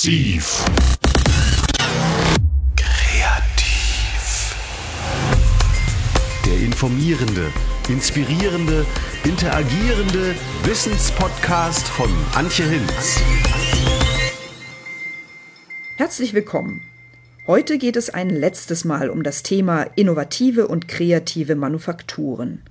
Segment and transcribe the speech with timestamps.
[0.00, 0.64] Massiv.
[2.74, 4.56] Kreativ.
[6.46, 7.52] Der informierende,
[7.86, 8.86] inspirierende,
[9.24, 10.34] interagierende
[10.64, 13.20] Wissenspodcast von Antje Hinz.
[15.98, 16.80] Herzlich willkommen.
[17.46, 22.62] Heute geht es ein letztes Mal um das Thema innovative und kreative Manufakturen.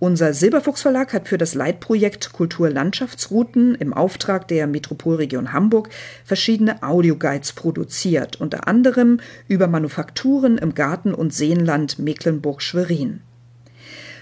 [0.00, 5.88] Unser Silberfuchs Verlag hat für das Leitprojekt Kulturlandschaftsrouten im Auftrag der Metropolregion Hamburg
[6.24, 13.20] verschiedene Audioguides produziert, unter anderem über Manufakturen im Garten- und Seenland Mecklenburg-Schwerin.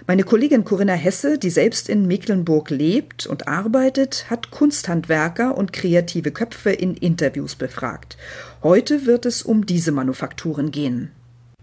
[0.06, 6.32] Meine Kollegin Corinna Hesse, die selbst in Mecklenburg lebt und arbeitet, hat Kunsthandwerker und kreative
[6.32, 8.16] Köpfe in Interviews befragt.
[8.62, 11.12] Heute wird es um diese Manufakturen gehen.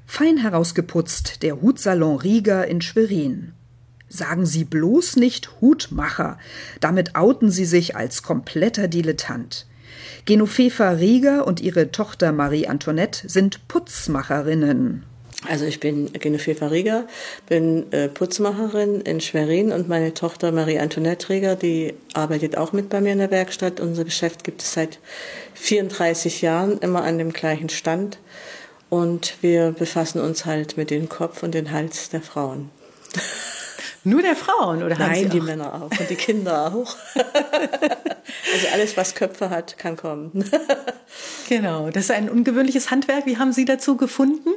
[0.05, 3.53] Fein herausgeputzt der Hutsalon Rieger in Schwerin.
[4.09, 6.39] Sagen Sie bloß nicht Hutmacher,
[6.79, 9.67] damit outen Sie sich als kompletter Dilettant.
[10.25, 15.03] Genovefa Rieger und ihre Tochter Marie Antoinette sind Putzmacherinnen.
[15.47, 17.07] Also ich bin Genovefa Rieger,
[17.47, 22.89] bin äh, Putzmacherin in Schwerin und meine Tochter Marie Antoinette Rieger, die arbeitet auch mit
[22.89, 23.79] bei mir in der Werkstatt.
[23.79, 24.99] Unser Geschäft gibt es seit
[25.53, 28.19] 34 Jahren immer an dem gleichen Stand
[28.89, 32.69] und wir befassen uns halt mit dem Kopf und dem Hals der Frauen.
[34.09, 36.95] Nur der Frauen oder Nein, die Männer auch und die Kinder auch.
[37.15, 40.43] also alles, was Köpfe hat, kann kommen.
[41.47, 43.25] genau, das ist ein ungewöhnliches Handwerk.
[43.25, 44.49] Wie haben Sie dazu gefunden?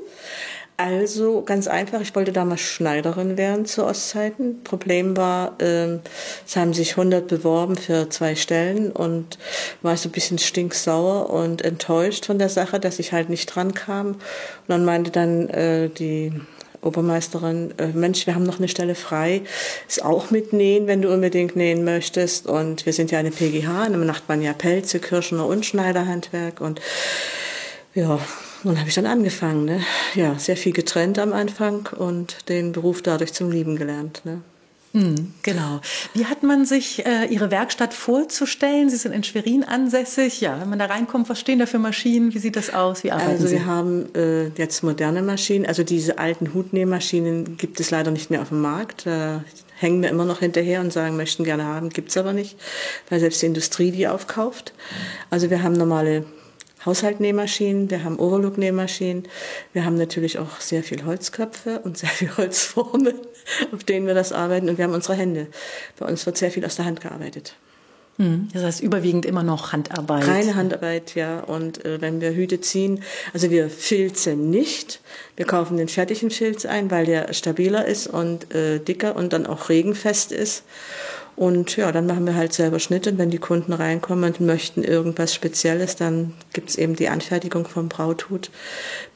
[0.78, 4.64] Also ganz einfach, ich wollte damals Schneiderin werden zu Ostzeiten.
[4.64, 5.98] Problem war, äh,
[6.47, 9.39] es haben sich 100 beworben für zwei Stellen und
[9.83, 13.75] war so ein bisschen stinksauer und enttäuscht von der Sache, dass ich halt nicht dran
[13.75, 14.09] kam.
[14.09, 14.19] Und
[14.69, 16.33] dann meinte dann äh, die
[16.83, 19.42] Obermeisterin, äh, Mensch, wir haben noch eine Stelle frei,
[19.88, 22.47] ist auch mit Nähen, wenn du unbedingt nähen möchtest.
[22.47, 26.60] Und wir sind ja eine PGH, dann macht man ja Pelze, Kirschner und Schneiderhandwerk.
[26.60, 26.81] Und
[27.94, 28.19] ja,
[28.65, 29.65] dann habe ich dann angefangen.
[29.65, 29.81] Ne?
[30.15, 34.22] Ja, sehr viel getrennt am Anfang und den Beruf dadurch zum Lieben gelernt.
[34.25, 34.43] Ne?
[34.94, 35.80] Mhm, genau.
[36.12, 38.91] Wie hat man sich äh, Ihre Werkstatt vorzustellen?
[38.91, 40.41] Sie sind in Schwerin ansässig.
[40.41, 42.34] Ja, wenn man da reinkommt, was stehen da für Maschinen?
[42.34, 43.02] Wie sieht das aus?
[43.02, 43.54] Wie arbeiten also Sie?
[43.54, 45.64] wir haben äh, jetzt moderne Maschinen.
[45.64, 49.06] Also diese alten Hutnähmaschinen gibt es leider nicht mehr auf dem Markt.
[49.06, 49.44] Da
[49.78, 52.56] hängen wir immer noch hinterher und sagen, möchten gerne haben, gibt es aber nicht,
[53.08, 54.75] weil selbst die Industrie die aufkauft.
[55.31, 56.25] Also wir haben normale
[56.84, 59.25] Haushaltnähmaschinen, wir haben Overlook-Nähmaschinen,
[59.72, 63.15] wir haben natürlich auch sehr viel Holzköpfe und sehr viel Holzformen,
[63.72, 65.47] auf denen wir das arbeiten und wir haben unsere Hände.
[65.98, 67.56] Bei uns wird sehr viel aus der Hand gearbeitet.
[68.19, 70.26] Hm, das heißt überwiegend immer noch Handarbeit.
[70.26, 71.41] Reine Handarbeit, ja.
[71.41, 75.00] Und äh, wenn wir Hüte ziehen, also wir filzen nicht.
[75.37, 79.47] Wir kaufen den fertigen Filz ein, weil der stabiler ist und äh, dicker und dann
[79.47, 80.64] auch regenfest ist.
[81.42, 83.19] Und ja, dann machen wir halt selber Schnitte.
[83.19, 87.88] wenn die Kunden reinkommen und möchten irgendwas Spezielles, dann gibt es eben die Anfertigung vom
[87.88, 88.53] Brauthut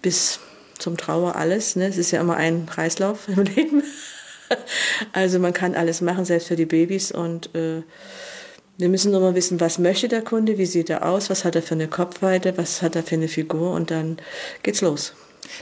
[0.03, 0.41] bis
[0.77, 1.77] zum Trauer alles.
[1.77, 1.87] Ne?
[1.87, 3.85] Es ist ja immer ein Kreislauf im Leben.
[5.13, 7.13] also man kann alles machen, selbst für die Babys.
[7.13, 7.85] Und äh,
[8.77, 11.55] wir müssen nur mal wissen, was möchte der Kunde, wie sieht er aus, was hat
[11.55, 14.17] er für eine Kopfweite, was hat er für eine Figur und dann
[14.65, 15.15] geht's los.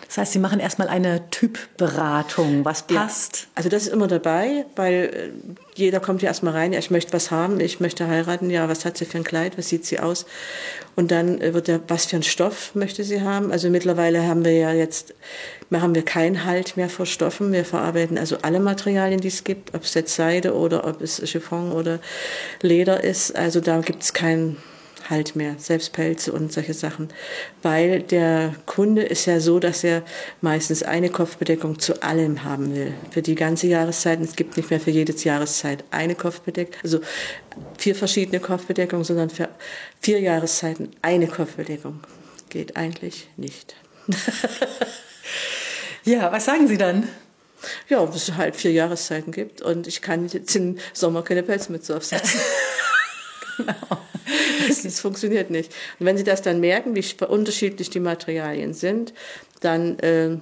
[0.07, 3.37] Das heißt, Sie machen erstmal eine Typberatung, was passt.
[3.37, 3.47] Ja.
[3.57, 5.31] Also das ist immer dabei, weil äh,
[5.75, 8.85] jeder kommt ja erstmal rein, ja, ich möchte was haben, ich möchte heiraten, ja, was
[8.85, 10.27] hat sie für ein Kleid, was sieht sie aus?
[10.97, 13.51] Und dann äh, wird ja, was für ein Stoff möchte sie haben?
[13.51, 15.15] Also mittlerweile haben wir ja jetzt,
[15.71, 17.53] machen wir keinen Halt mehr vor Stoffen.
[17.53, 21.21] Wir verarbeiten also alle Materialien, die es gibt, ob es jetzt Seide oder ob es
[21.29, 21.99] Chiffon oder
[22.63, 23.35] Leder ist.
[23.37, 24.57] Also da gibt es keinen
[25.11, 27.09] halt mehr, selbst Pelze und solche Sachen.
[27.63, 30.03] Weil der Kunde ist ja so, dass er
[30.41, 32.95] meistens eine Kopfbedeckung zu allem haben will.
[33.11, 34.21] Für die ganze Jahreszeit.
[34.21, 37.01] Es gibt nicht mehr für jede Jahreszeit eine Kopfbedeckung, also
[37.79, 39.49] vier verschiedene Kopfbedeckungen, sondern für
[40.01, 42.01] vier Jahreszeiten eine Kopfbedeckung.
[42.51, 43.75] Geht eigentlich nicht.
[46.05, 47.09] ja, was sagen Sie dann?
[47.89, 51.97] Ja, dass es halt vier Jahreszeiten gibt und ich kann jetzt im Sommer keine Pelzmütze
[51.97, 52.41] aufsetzen.
[53.57, 53.75] genau.
[54.69, 55.73] Das funktioniert nicht.
[55.99, 59.13] Und wenn Sie das dann merken, wie unterschiedlich die Materialien sind,
[59.61, 60.39] dann äh,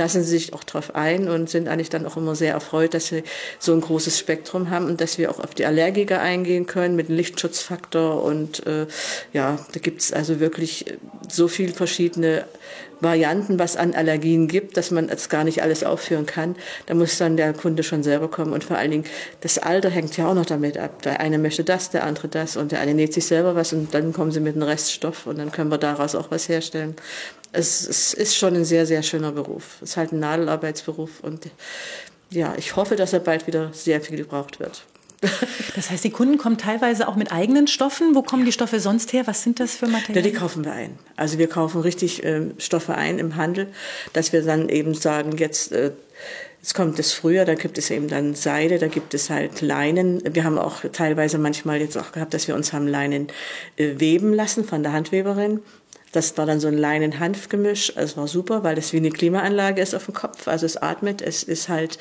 [0.00, 3.08] lassen sie sich auch darauf ein und sind eigentlich dann auch immer sehr erfreut, dass
[3.08, 3.22] sie
[3.58, 7.08] so ein großes Spektrum haben und dass wir auch auf die Allergiker eingehen können mit
[7.08, 8.22] dem Lichtschutzfaktor.
[8.22, 8.86] Und äh,
[9.32, 10.86] ja, da gibt es also wirklich
[11.28, 12.46] so viele verschiedene
[13.00, 16.56] Varianten, was an Allergien gibt, dass man es gar nicht alles aufführen kann.
[16.86, 18.52] Da muss dann der Kunde schon selber kommen.
[18.52, 19.04] Und vor allen Dingen,
[19.40, 21.02] das Alter hängt ja auch noch damit ab.
[21.02, 23.94] Der eine möchte das, der andere das und der eine näht sich selber was und
[23.94, 26.94] dann kommen sie mit einem Reststoff und dann können wir daraus auch was herstellen.
[27.52, 29.78] Es, es ist schon ein sehr, sehr schöner Beruf.
[29.82, 31.46] Es ist halt ein Nadelarbeitsberuf und
[32.30, 34.84] ja, ich hoffe, dass er bald wieder sehr viel gebraucht wird.
[35.76, 38.14] Das heißt, die Kunden kommen teilweise auch mit eigenen Stoffen.
[38.14, 39.26] Wo kommen die Stoffe sonst her?
[39.26, 40.24] Was sind das für Materialien?
[40.24, 40.98] Ja, die kaufen wir ein.
[41.16, 43.68] Also wir kaufen richtig äh, Stoffe ein im Handel,
[44.12, 45.92] dass wir dann eben sagen, jetzt äh,
[46.62, 50.22] Jetzt kommt das früher, da gibt es eben dann Seide, da gibt es halt Leinen.
[50.34, 53.28] Wir haben auch teilweise manchmal jetzt auch gehabt, dass wir uns haben Leinen
[53.76, 55.60] äh, weben lassen von der Handweberin.
[56.12, 57.92] Das war dann so ein Leinen-Hanf-Gemisch.
[57.96, 60.48] Es war super, weil das wie eine Klimaanlage ist auf dem Kopf.
[60.48, 61.98] Also es atmet, es ist halt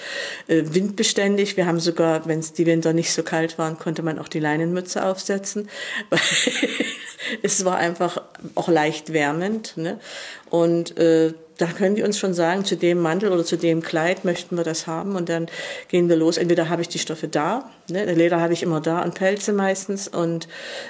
[0.47, 1.57] äh, windbeständig.
[1.57, 4.39] Wir haben sogar, wenn es die Winter nicht so kalt waren, konnte man auch die
[4.39, 5.69] Leinenmütze aufsetzen.
[7.44, 8.21] es war einfach
[8.56, 9.77] auch leicht wärmend.
[9.77, 10.00] Ne?
[10.50, 14.23] Und äh, da können die uns schon sagen, zu dem Mantel oder zu dem Kleid
[14.23, 15.47] möchten wir das haben und dann
[15.89, 16.38] gehen wir los.
[16.38, 20.07] Entweder habe ich die Stoffe da, ne, Leder habe ich immer da und Pelze meistens
[20.07, 20.47] und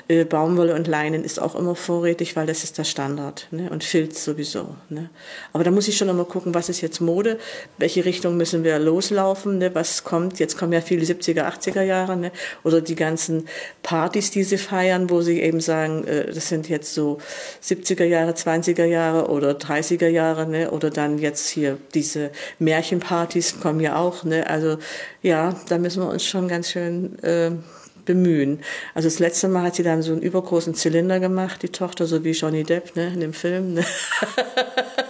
[0.07, 3.83] äh, Baumwolle und Leinen ist auch immer vorrätig, weil das ist der Standard ne, und
[3.83, 4.75] Filz sowieso.
[4.89, 5.09] Ne.
[5.53, 7.39] Aber da muss ich schon immer gucken, was ist jetzt Mode,
[7.79, 10.37] welche Richtung müssen wir loslaufen, ne, was kommt.
[10.37, 12.31] Jetzt kommen ja viele 70er, 80er Jahre ne,
[12.63, 13.47] oder die ganzen
[13.81, 17.17] Partys, die sie feiern, wo sie eben sagen, äh, das sind jetzt so
[17.63, 20.45] 70er Jahre, 20er Jahre oder 30er Jahre.
[20.45, 20.71] Ne, ne?
[20.71, 24.47] Oder dann jetzt hier diese Märchenpartys kommen ja auch, ne?
[24.47, 24.77] Also
[25.21, 27.51] ja, da müssen wir uns schon ganz schön äh,
[28.05, 28.59] bemühen.
[28.93, 32.23] Also das letzte Mal hat sie dann so einen übergroßen Zylinder gemacht, die Tochter, so
[32.23, 33.75] wie Johnny Depp, ne, in dem Film.
[33.75, 33.85] Ne?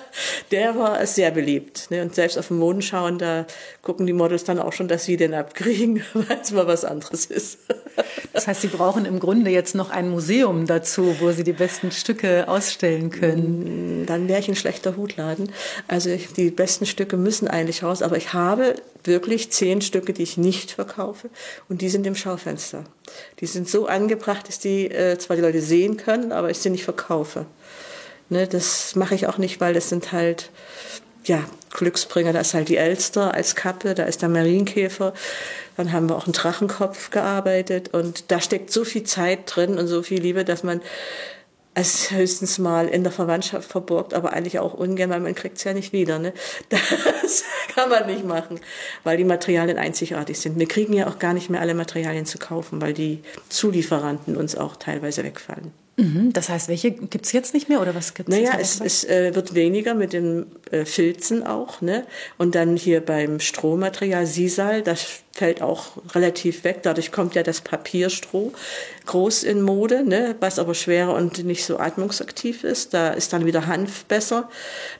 [0.51, 1.91] der war sehr beliebt.
[1.91, 2.01] Ne?
[2.01, 3.45] Und selbst auf den Mond schauen, da
[3.81, 7.25] gucken die Models dann auch schon, dass sie den abkriegen, weil es mal was anderes
[7.25, 7.59] ist.
[8.33, 11.91] Das heißt, Sie brauchen im Grunde jetzt noch ein Museum dazu, wo Sie die besten
[11.91, 14.03] Stücke ausstellen können.
[14.03, 15.51] Mm, dann wäre ich ein schlechter Hutladen.
[15.87, 20.37] Also die besten Stücke müssen eigentlich raus, aber ich habe wirklich zehn Stücke, die ich
[20.37, 21.29] nicht verkaufe
[21.67, 22.83] und die sind im Schaufenster.
[23.39, 26.69] Die sind so angebracht, dass die äh, zwar die Leute sehen können, aber ich sie
[26.69, 27.45] nicht verkaufe.
[28.29, 30.51] Ne, das mache ich auch nicht, weil das sind halt
[31.25, 32.33] ja, Glücksbringer.
[32.33, 35.13] Da ist halt die Elster als Kappe, da ist der Marienkäfer.
[35.77, 39.87] Dann haben wir auch einen Drachenkopf gearbeitet und da steckt so viel Zeit drin und
[39.87, 40.81] so viel Liebe, dass man
[41.75, 45.63] es höchstens mal in der Verwandtschaft verborgt, aber eigentlich auch ungern, weil man kriegt es
[45.63, 46.19] ja nicht wieder.
[46.19, 46.33] Ne?
[47.21, 47.43] Das
[47.75, 48.59] kann man nicht machen,
[49.03, 50.57] weil die Materialien einzigartig sind.
[50.57, 54.55] Wir kriegen ja auch gar nicht mehr alle Materialien zu kaufen, weil die Zulieferanten uns
[54.55, 55.71] auch teilweise wegfallen.
[55.99, 58.35] Mhm, das heißt, welche gibt es jetzt nicht mehr oder was gibt es?
[58.35, 61.81] Naja, es, es äh, wird weniger mit den äh, Filzen auch.
[61.81, 62.05] Ne?
[62.37, 66.83] Und dann hier beim Strohmaterial Sisal, das fällt auch relativ weg.
[66.83, 68.53] Dadurch kommt ja das Papierstroh
[69.07, 70.35] groß in Mode, ne?
[70.39, 72.93] was aber schwerer und nicht so atmungsaktiv ist.
[72.93, 74.49] Da ist dann wieder Hanf besser,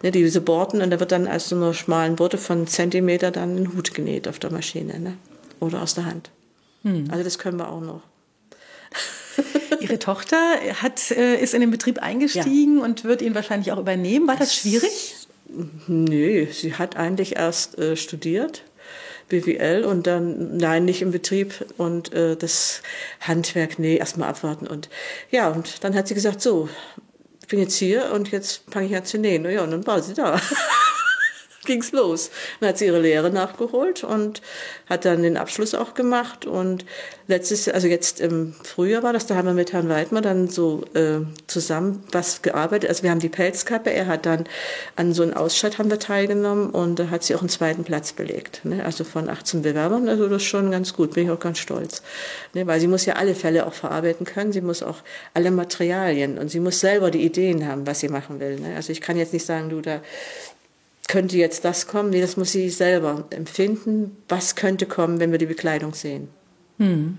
[0.04, 0.12] ne?
[0.12, 0.82] diese Borten.
[0.82, 4.28] Und da wird dann aus so einer schmalen Borte von Zentimeter dann ein Hut genäht
[4.28, 5.18] auf der Maschine ne?
[5.62, 6.30] oder aus der Hand.
[6.84, 7.06] Hm.
[7.10, 8.02] Also das können wir auch noch.
[9.80, 10.38] Ihre Tochter
[10.82, 12.84] hat, äh, ist in den Betrieb eingestiegen ja.
[12.84, 14.28] und wird ihn wahrscheinlich auch übernehmen.
[14.28, 15.16] War das schwierig?
[15.88, 18.64] Nö, sie hat eigentlich erst äh, studiert.
[19.30, 22.82] BWL und dann, nein, nicht im Betrieb und äh, das
[23.22, 24.66] Handwerk, nee, erstmal abwarten.
[24.66, 24.90] Und
[25.30, 26.68] ja, und dann hat sie gesagt, so,
[27.42, 29.46] ich bin jetzt hier und jetzt fange ich an zu nähen.
[29.46, 30.42] Ja, und dann war sie da.
[31.70, 32.32] ging's los.
[32.60, 34.42] Dann hat sie ihre Lehre nachgeholt und
[34.90, 36.46] hat dann den Abschluss auch gemacht.
[36.46, 36.84] Und
[37.28, 40.84] letztes, also jetzt im Frühjahr war das, da haben wir mit Herrn Weidmer dann so
[40.96, 42.90] äh, zusammen was gearbeitet.
[42.90, 44.46] Also wir haben die Pelzkappe, er hat dann
[44.96, 48.14] an so einem Ausschnitt haben wir teilgenommen und da hat sie auch einen zweiten Platz
[48.14, 48.66] belegt.
[48.66, 48.84] Ne?
[48.84, 52.02] Also von 18 Bewerbern, also das ist schon ganz gut, bin ich auch ganz stolz.
[52.56, 52.66] Ne?
[52.66, 54.98] Weil sie muss ja alle Fälle auch verarbeiten können, sie muss auch
[55.36, 58.60] alle Materialien und sie muss selber die Ideen haben, was sie machen will.
[58.60, 58.76] Ne?
[58.76, 60.02] Also ich kann jetzt nicht sagen, du da
[61.10, 62.12] könnte jetzt das kommen?
[62.12, 64.16] Nee, das muss sie selber empfinden.
[64.30, 66.30] Was könnte kommen, wenn wir die Bekleidung sehen?
[66.78, 67.18] Hm.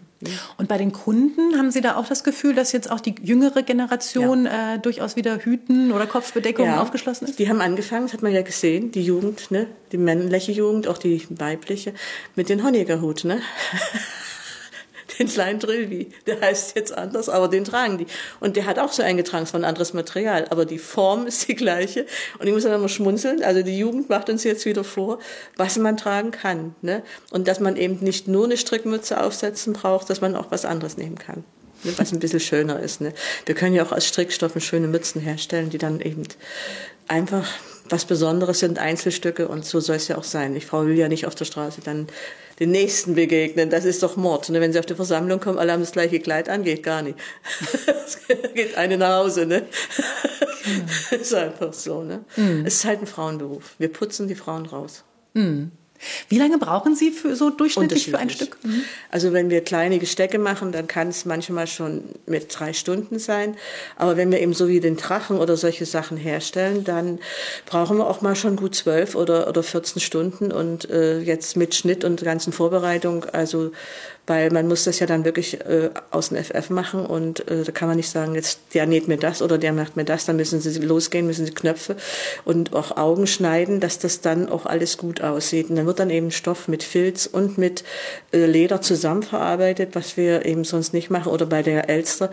[0.59, 3.62] Und bei den Kunden haben Sie da auch das Gefühl, dass jetzt auch die jüngere
[3.62, 4.75] Generation ja.
[4.75, 7.38] äh, durchaus wieder Hüten oder Kopfbedeckungen ja, aufgeschlossen ist?
[7.38, 9.66] Die haben angefangen, das hat man ja gesehen, die Jugend, ne?
[9.92, 11.94] die männliche Jugend, auch die weibliche,
[12.37, 13.25] mit den Honecker-Hut.
[13.25, 13.40] Ne?
[15.20, 16.08] den kleinen Trilby.
[16.26, 18.06] Der heißt jetzt anders, aber den tragen die.
[18.40, 21.46] Und der hat auch so eingetragen, es war ein anderes Material, aber die Form ist
[21.46, 22.06] die gleiche.
[22.38, 23.44] Und ich muss dann immer schmunzeln.
[23.44, 25.18] Also die Jugend macht uns jetzt wieder vor,
[25.56, 26.74] was man tragen kann.
[26.82, 27.02] Ne?
[27.30, 30.96] Und dass man eben nicht nur eine Strickmütze aufsetzen braucht, dass man auch was anderes
[30.96, 31.44] nehmen kann.
[31.84, 31.92] Ne?
[31.96, 33.00] Was ein bisschen schöner ist.
[33.00, 33.12] Ne?
[33.44, 36.22] Wir können ja auch aus Strickstoffen schöne Mützen herstellen, die dann eben
[37.08, 37.46] einfach
[37.90, 40.54] was Besonderes sind, Einzelstücke und so soll es ja auch sein.
[40.56, 42.06] Ich Frau will ja nicht auf der Straße dann
[42.61, 43.70] den Nächsten begegnen.
[43.70, 44.50] Das ist doch Mord.
[44.50, 44.61] Ne?
[44.61, 47.18] Wenn sie auf die Versammlung kommen, alle haben das gleiche Kleid an, geht gar nicht.
[48.54, 49.47] geht eine nach Hause.
[49.47, 49.66] Ne?
[50.64, 50.85] Genau.
[51.23, 52.02] ist einfach so.
[52.02, 52.25] Ne?
[52.37, 52.64] Mhm.
[52.66, 53.75] Es ist halt ein Frauenberuf.
[53.78, 55.04] Wir putzen die Frauen raus.
[55.35, 55.73] Mhm.
[56.28, 58.57] Wie lange brauchen Sie für so durchschnittlich für ein Stück?
[58.62, 58.83] Mhm.
[59.11, 63.57] Also wenn wir kleine Gestecke machen, dann kann es manchmal schon mit drei Stunden sein.
[63.97, 67.19] Aber wenn wir eben so wie den Drachen oder solche Sachen herstellen, dann
[67.66, 70.52] brauchen wir auch mal schon gut zwölf oder, oder 14 Stunden.
[70.52, 73.73] Und äh, jetzt mit Schnitt und ganzen Vorbereitung, also
[74.30, 77.72] weil man muss das ja dann wirklich äh, aus dem FF machen und äh, da
[77.72, 80.37] kann man nicht sagen, jetzt der näht mir das oder der macht mir das, dann
[80.37, 81.96] müssen sie losgehen, müssen sie Knöpfe
[82.44, 85.68] und auch Augen schneiden, dass das dann auch alles gut aussieht.
[85.68, 87.82] Und dann wird dann eben Stoff mit Filz und mit
[88.32, 92.30] äh, Leder zusammenverarbeitet, was wir eben sonst nicht machen oder bei der Elster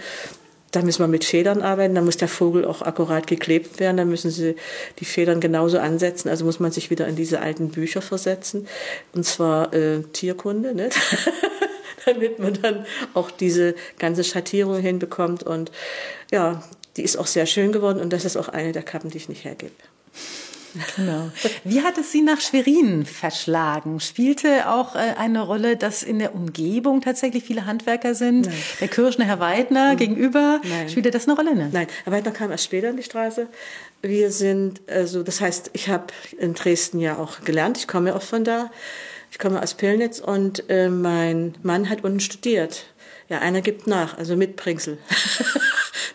[0.72, 4.06] da müssen wir mit Federn arbeiten, da muss der Vogel auch akkurat geklebt werden, da
[4.06, 4.56] müssen sie
[5.00, 8.68] die Federn genauso ansetzen, also muss man sich wieder in diese alten Bücher versetzen,
[9.14, 10.90] und zwar äh, Tierkunde, ne?
[12.08, 15.72] damit man dann auch diese ganze Schattierung hinbekommt und
[16.32, 16.64] ja,
[16.96, 19.30] die ist auch sehr schön geworden und das ist auch eine der Kappen, die ich
[19.30, 19.74] nicht hergebe.
[20.96, 21.32] Genau.
[21.64, 24.00] Wie hat es Sie nach Schwerin verschlagen?
[24.00, 28.48] Spielte auch äh, eine Rolle, dass in der Umgebung tatsächlich viele Handwerker sind?
[28.48, 28.56] Nein.
[28.82, 29.98] Der Kirschner Herr Weidner mhm.
[29.98, 30.90] gegenüber, Nein.
[30.90, 31.56] spielte das eine Rolle?
[31.56, 31.70] Ne?
[31.72, 33.48] Nein, Herr Weidner kam erst später in die Straße.
[34.02, 38.22] Wir sind, also das heißt, ich habe in Dresden ja auch gelernt, ich komme auch
[38.22, 38.70] von da.
[39.32, 42.86] Ich komme aus Pillnitz und äh, mein Mann hat unten studiert.
[43.30, 44.98] Ja, einer gibt nach, also Mitbringsel.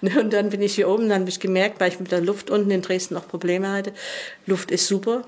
[0.05, 2.21] Ne, und dann bin ich hier oben, dann habe ich gemerkt, weil ich mit der
[2.21, 3.93] Luft unten in Dresden auch Probleme hatte.
[4.47, 5.23] Luft ist super,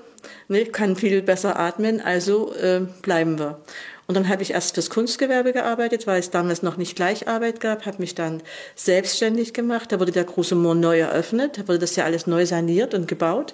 [0.49, 3.61] ne, kann viel besser atmen, also äh, bleiben wir.
[4.07, 7.85] Und dann habe ich erst fürs Kunstgewerbe gearbeitet, weil es damals noch nicht Gleicharbeit gab,
[7.85, 8.43] habe mich dann
[8.75, 9.93] selbstständig gemacht.
[9.93, 13.07] Da wurde der große Moor neu eröffnet, da wurde das ja alles neu saniert und
[13.07, 13.53] gebaut.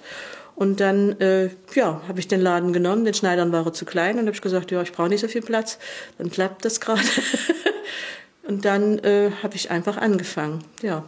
[0.62, 4.20] Und dann äh, ja, habe ich den Laden genommen, den Schneidern war er zu klein
[4.20, 5.76] und habe ich gesagt, ja, ich brauche nicht so viel Platz,
[6.18, 7.02] dann klappt das gerade.
[8.44, 11.04] Und dann äh, habe ich einfach angefangen, ja.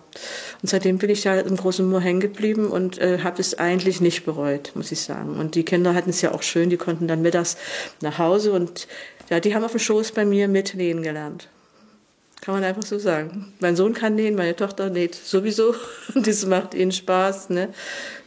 [0.62, 4.00] Und seitdem bin ich ja im großen Moor hängen geblieben und äh, habe es eigentlich
[4.00, 5.36] nicht bereut, muss ich sagen.
[5.36, 7.56] Und die Kinder hatten es ja auch schön, die konnten dann mittags
[8.00, 8.86] nach Hause und
[9.30, 11.48] ja, die haben auf dem Schoß bei mir mit nähen gelernt.
[12.40, 13.52] Kann man einfach so sagen.
[13.58, 15.74] Mein Sohn kann nähen, meine Tochter näht sowieso
[16.14, 17.50] und das macht ihnen Spaß.
[17.50, 17.70] Ne?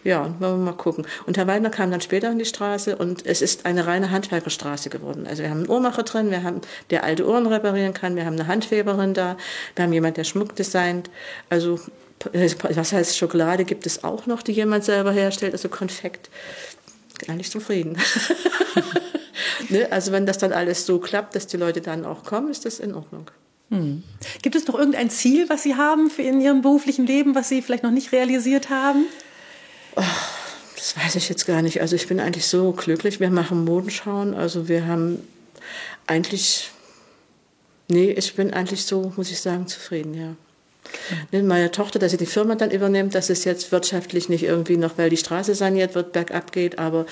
[0.08, 1.06] Ja, wollen wir mal gucken.
[1.26, 4.90] Und Herr Weidner kam dann später in die Straße und es ist eine reine Handwerkerstraße
[4.90, 5.28] geworden.
[5.28, 6.62] Also wir haben einen Uhrmacher drin, wir haben,
[6.92, 9.36] der alte Uhren reparieren kann, wir haben eine Handweberin da,
[9.76, 11.10] wir haben jemand, der Schmuck designt.
[11.50, 11.78] Also
[12.34, 16.30] was heißt Schokolade gibt es auch noch, die jemand selber herstellt, also Konfekt.
[17.28, 17.98] Eigentlich zufrieden.
[19.70, 19.92] ne?
[19.92, 22.80] Also wenn das dann alles so klappt, dass die Leute dann auch kommen, ist das
[22.80, 23.30] in Ordnung.
[23.72, 24.04] Hm.
[24.42, 27.62] Gibt es noch irgendein Ziel, was Sie haben für in Ihrem beruflichen Leben, was Sie
[27.62, 29.06] vielleicht noch nicht realisiert haben?
[29.98, 30.04] Oh,
[30.76, 31.82] das weiß ich jetzt gar nicht.
[31.82, 33.20] Also ich bin eigentlich so glücklich.
[33.20, 34.34] Wir machen Modenschauen.
[34.34, 35.20] Also wir haben
[36.06, 36.72] eigentlich,
[37.90, 40.36] nee, ich bin eigentlich so, muss ich sagen, zufrieden, ja.
[41.32, 41.42] Okay.
[41.44, 44.98] Meine Tochter, dass sie die Firma dann übernimmt, dass es jetzt wirtschaftlich nicht irgendwie noch,
[44.98, 47.06] weil die Straße saniert wird, bergab geht, aber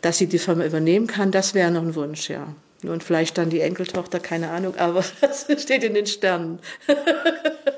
[0.00, 2.54] dass sie die Firma übernehmen kann, das wäre noch ein Wunsch, ja.
[2.84, 6.60] Und vielleicht dann die Enkeltochter, keine Ahnung, aber das steht in den Sternen.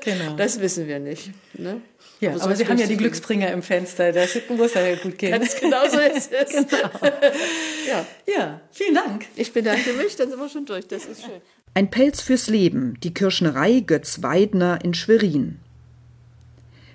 [0.01, 0.35] genau.
[0.37, 1.31] Das wissen wir nicht.
[1.53, 1.81] Ne?
[2.21, 5.31] Ja, aber, aber Sie haben ja die Glücksbringer im Fenster, das muss ja gut gehen.
[5.31, 6.49] Ganz genau so ist es.
[6.51, 6.89] genau.
[7.87, 8.05] ja.
[8.27, 9.25] ja, vielen Dank.
[9.35, 11.41] Ich bedanke mich, dann sind wir schon durch, das ist schön.
[11.73, 15.59] Ein Pelz fürs Leben, die Kirschnerei Götz Weidner in Schwerin.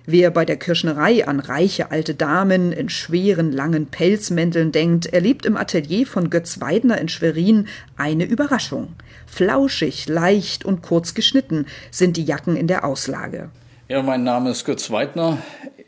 [0.09, 5.57] Wer bei der Kirschnerei an reiche alte Damen in schweren, langen Pelzmänteln denkt, erlebt im
[5.57, 7.67] Atelier von Götz Weidner in Schwerin
[7.97, 8.95] eine Überraschung.
[9.27, 13.51] Flauschig, leicht und kurz geschnitten sind die Jacken in der Auslage.
[13.89, 15.39] Ja, mein Name ist Götz Weidner.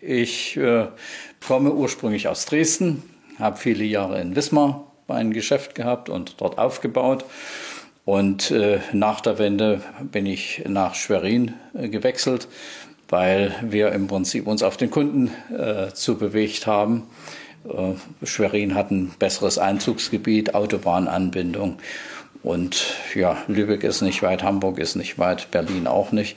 [0.01, 0.87] Ich äh,
[1.45, 3.03] komme ursprünglich aus Dresden,
[3.41, 7.25] habe viele Jahre in Wismar ein Geschäft gehabt und dort aufgebaut.
[8.05, 12.47] Und äh, nach der Wende bin ich nach Schwerin äh, gewechselt,
[13.09, 17.03] weil wir im Prinzip uns auf den Kunden äh, zu bewegt haben.
[17.65, 21.79] Äh, Schwerin hat ein besseres Einzugsgebiet, Autobahnanbindung.
[22.45, 26.37] Und ja, Lübeck ist nicht weit, Hamburg ist nicht weit, Berlin auch nicht.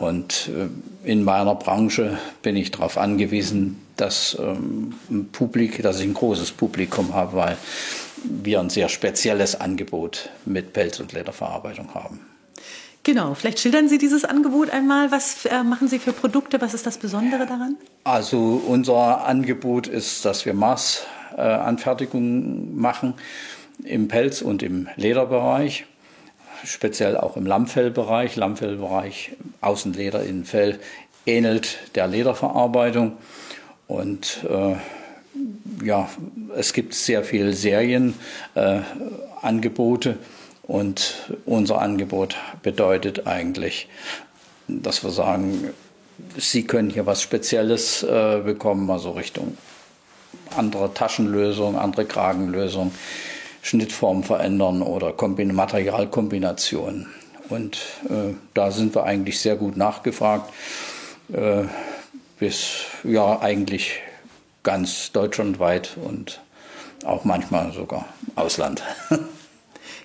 [0.00, 0.68] Und äh,
[1.08, 6.52] in meiner Branche bin ich darauf angewiesen, dass, ähm, ein Publik, dass ich ein großes
[6.52, 7.58] Publikum habe, weil
[8.24, 12.20] wir ein sehr spezielles Angebot mit Pelz- und Lederverarbeitung haben.
[13.02, 15.10] Genau, vielleicht schildern Sie dieses Angebot einmal.
[15.10, 16.62] Was äh, machen Sie für Produkte?
[16.62, 17.76] Was ist das Besondere daran?
[18.04, 23.12] Also unser Angebot ist, dass wir Maßanfertigungen machen
[23.84, 25.86] im Pelz- und im Lederbereich,
[26.64, 28.36] speziell auch im Lammfellbereich.
[28.36, 30.78] Lammfellbereich, Außenleder, Innenfell,
[31.26, 33.16] ähnelt der Lederverarbeitung.
[33.86, 34.76] Und äh,
[35.84, 36.08] ja,
[36.56, 40.10] es gibt sehr viele Serienangebote.
[40.10, 40.16] Äh,
[40.62, 43.88] und unser Angebot bedeutet eigentlich,
[44.68, 45.70] dass wir sagen,
[46.36, 49.56] Sie können hier was Spezielles äh, bekommen, also Richtung
[50.56, 52.92] andere Taschenlösung, andere Kragenlösung,
[53.62, 57.08] Schnittform verändern oder Kombin Materialkombinationen.
[57.48, 60.52] Und äh, da sind wir eigentlich sehr gut nachgefragt.
[61.32, 61.64] Äh,
[62.40, 64.00] bis ja eigentlich
[64.62, 66.40] ganz deutschlandweit und
[67.04, 68.82] auch manchmal sogar Ausland.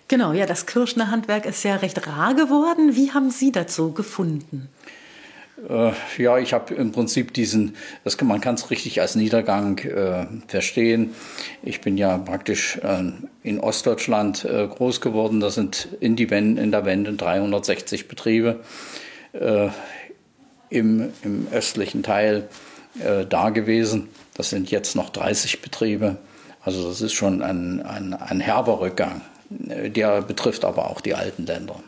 [0.07, 2.95] Genau, ja, das Kirschner Handwerk ist ja recht rar geworden.
[2.95, 4.69] Wie haben Sie dazu gefunden?
[5.69, 9.77] Äh, ja, ich habe im Prinzip diesen, das kann, man kann es richtig als Niedergang
[9.79, 11.15] äh, verstehen.
[11.63, 13.11] Ich bin ja praktisch äh,
[13.43, 15.39] in Ostdeutschland äh, groß geworden.
[15.39, 18.59] Da sind in, die Wende, in der Wende 360 Betriebe
[19.33, 19.69] äh,
[20.69, 22.49] im, im östlichen Teil
[22.99, 24.09] äh, da gewesen.
[24.33, 26.17] Das sind jetzt noch 30 Betriebe.
[26.61, 29.21] Also das ist schon ein, ein, ein herber Rückgang.
[29.49, 31.79] Der betrifft aber auch die alten Länder.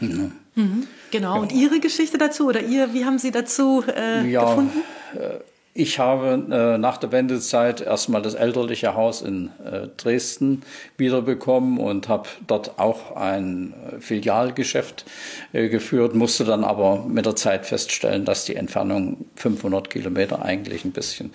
[0.00, 0.32] Mhm.
[0.54, 0.86] Mhm.
[1.14, 1.40] Genau.
[1.40, 4.80] Und Ihre Geschichte dazu oder ihr, wie haben Sie dazu äh, ja, gefunden?
[5.14, 10.62] Äh, ich habe äh, nach der Wendezeit erstmal das elterliche Haus in äh, Dresden
[10.96, 15.04] wiederbekommen und habe dort auch ein äh, Filialgeschäft
[15.52, 20.84] äh, geführt, musste dann aber mit der Zeit feststellen, dass die Entfernung 500 Kilometer eigentlich
[20.84, 21.32] ein bisschen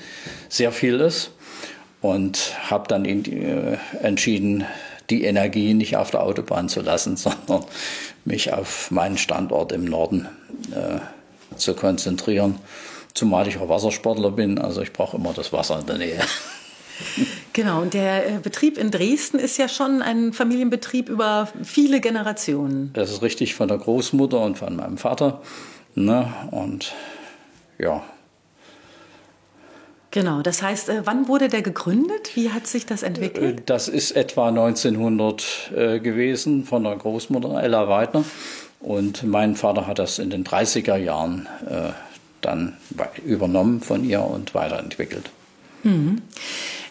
[0.49, 1.31] sehr viel ist
[2.01, 4.65] und habe dann in, äh, entschieden,
[5.09, 7.65] die Energie nicht auf der Autobahn zu lassen, sondern
[8.25, 10.27] mich auf meinen Standort im Norden
[10.71, 10.99] äh,
[11.57, 12.59] zu konzentrieren.
[13.13, 16.19] Zumal ich auch Wassersportler bin, also ich brauche immer das Wasser in der Nähe.
[17.53, 22.91] Genau, und der äh, Betrieb in Dresden ist ja schon ein Familienbetrieb über viele Generationen.
[22.93, 25.41] Das ist richtig von der Großmutter und von meinem Vater.
[25.95, 26.31] Ne?
[26.51, 26.93] Und
[27.77, 28.03] ja,
[30.11, 32.35] Genau, das heißt, äh, wann wurde der gegründet?
[32.35, 33.59] Wie hat sich das entwickelt?
[33.59, 38.23] Äh, das ist etwa 1900 äh, gewesen von der Großmutter Ella Weidner.
[38.79, 41.49] Und mein Vater hat das in den 30er Jahren
[42.39, 42.77] dann
[43.25, 45.29] übernommen von ihr und weiterentwickelt.
[45.83, 46.21] Mhm.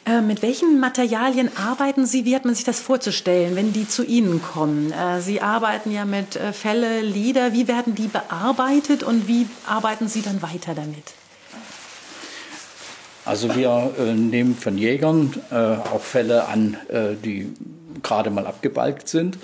[0.08, 2.24] Äh, mit welchen Materialien arbeiten Sie?
[2.24, 4.92] Wie hat man sich das vorzustellen, wenn die zu Ihnen kommen?
[4.92, 7.52] Äh, Sie arbeiten ja mit äh, Felle, Lieder.
[7.52, 11.12] Wie werden die bearbeitet und wie arbeiten Sie dann weiter damit?
[13.28, 17.52] Also wir äh, nehmen von Jägern äh, auch Fälle an, äh, die
[18.02, 19.36] gerade mal abgebalgt sind,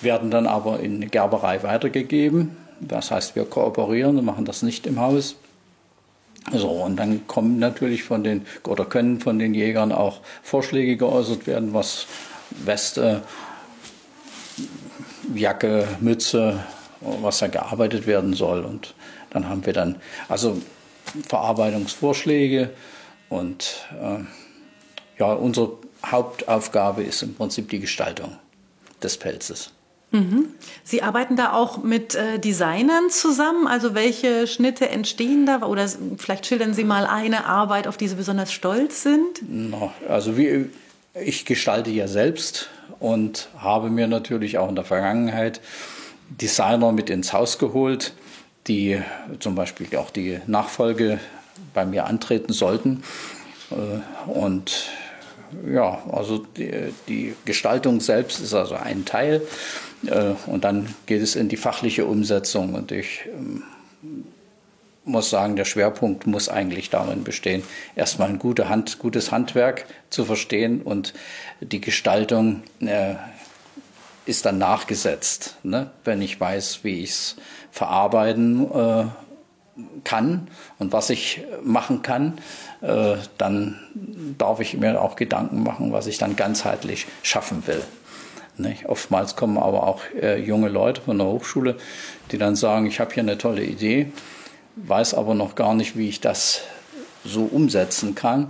[0.00, 2.56] werden dann aber in Gerberei weitergegeben.
[2.80, 5.36] Das heißt, wir kooperieren und machen das nicht im Haus.
[6.50, 11.46] So, und dann kommen natürlich von den, oder können von den Jägern auch Vorschläge geäußert
[11.46, 12.06] werden, was
[12.64, 13.20] Weste,
[15.34, 16.64] Jacke, Mütze,
[17.02, 18.64] was da gearbeitet werden soll.
[18.64, 18.94] Und
[19.28, 19.96] dann haben wir dann
[20.30, 20.56] also
[21.28, 22.70] Verarbeitungsvorschläge,
[23.30, 24.24] und äh,
[25.18, 28.36] ja, unsere Hauptaufgabe ist im Prinzip die Gestaltung
[29.02, 29.70] des Pelzes.
[30.12, 30.46] Mhm.
[30.82, 33.66] Sie arbeiten da auch mit äh, Designern zusammen?
[33.66, 35.62] Also welche Schnitte entstehen da?
[35.62, 35.88] Oder
[36.18, 39.40] vielleicht schildern Sie mal eine Arbeit, auf die Sie besonders stolz sind?
[39.48, 40.66] No, also wie,
[41.14, 45.60] ich gestalte ja selbst und habe mir natürlich auch in der Vergangenheit
[46.28, 48.12] Designer mit ins Haus geholt,
[48.66, 49.00] die
[49.38, 51.20] zum Beispiel auch die Nachfolge
[51.74, 53.02] bei mir antreten sollten.
[53.70, 54.90] Äh, und
[55.66, 59.42] ja, also die, die, Gestaltung selbst ist also ein Teil.
[60.06, 62.74] Äh, und dann geht es in die fachliche Umsetzung.
[62.74, 63.64] Und ich ähm,
[65.04, 67.62] muss sagen, der Schwerpunkt muss eigentlich darin bestehen,
[67.96, 71.14] erstmal ein gute Hand, gutes Handwerk zu verstehen und
[71.60, 73.14] die Gestaltung äh,
[74.26, 75.90] ist dann nachgesetzt, ne?
[76.04, 77.36] wenn ich weiß, wie ich es
[77.70, 79.04] verarbeiten äh,
[80.04, 82.38] kann und was ich machen kann,
[82.80, 83.78] äh, dann
[84.38, 87.82] darf ich mir auch Gedanken machen, was ich dann ganzheitlich schaffen will.
[88.56, 88.86] Nicht?
[88.86, 91.76] Oftmals kommen aber auch äh, junge Leute von der Hochschule,
[92.30, 94.12] die dann sagen, ich habe hier eine tolle Idee,
[94.76, 96.62] weiß aber noch gar nicht, wie ich das
[97.24, 98.48] so umsetzen kann.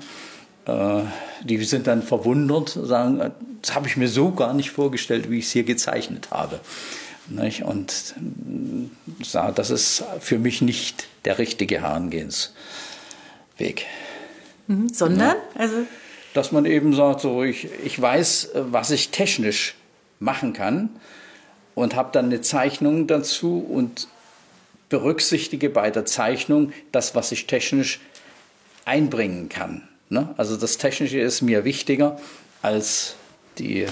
[0.66, 1.02] Äh,
[1.44, 3.30] die sind dann verwundert, sagen,
[3.62, 6.60] das habe ich mir so gar nicht vorgestellt, wie ich es hier gezeichnet habe.
[7.28, 7.62] Nicht?
[7.62, 8.14] Und
[9.32, 12.54] das ist für mich nicht der richtige Herangehensweg.
[14.66, 15.36] Mhm, sondern?
[15.36, 15.36] Ja.
[15.54, 15.76] Also
[16.34, 19.74] Dass man eben sagt, so, ich, ich weiß, was ich technisch
[20.18, 20.90] machen kann
[21.74, 24.08] und habe dann eine Zeichnung dazu und
[24.88, 28.00] berücksichtige bei der Zeichnung das, was ich technisch
[28.84, 29.88] einbringen kann.
[30.08, 30.34] Ne?
[30.36, 32.20] Also das Technische ist mir wichtiger
[32.62, 33.14] als
[33.58, 33.86] die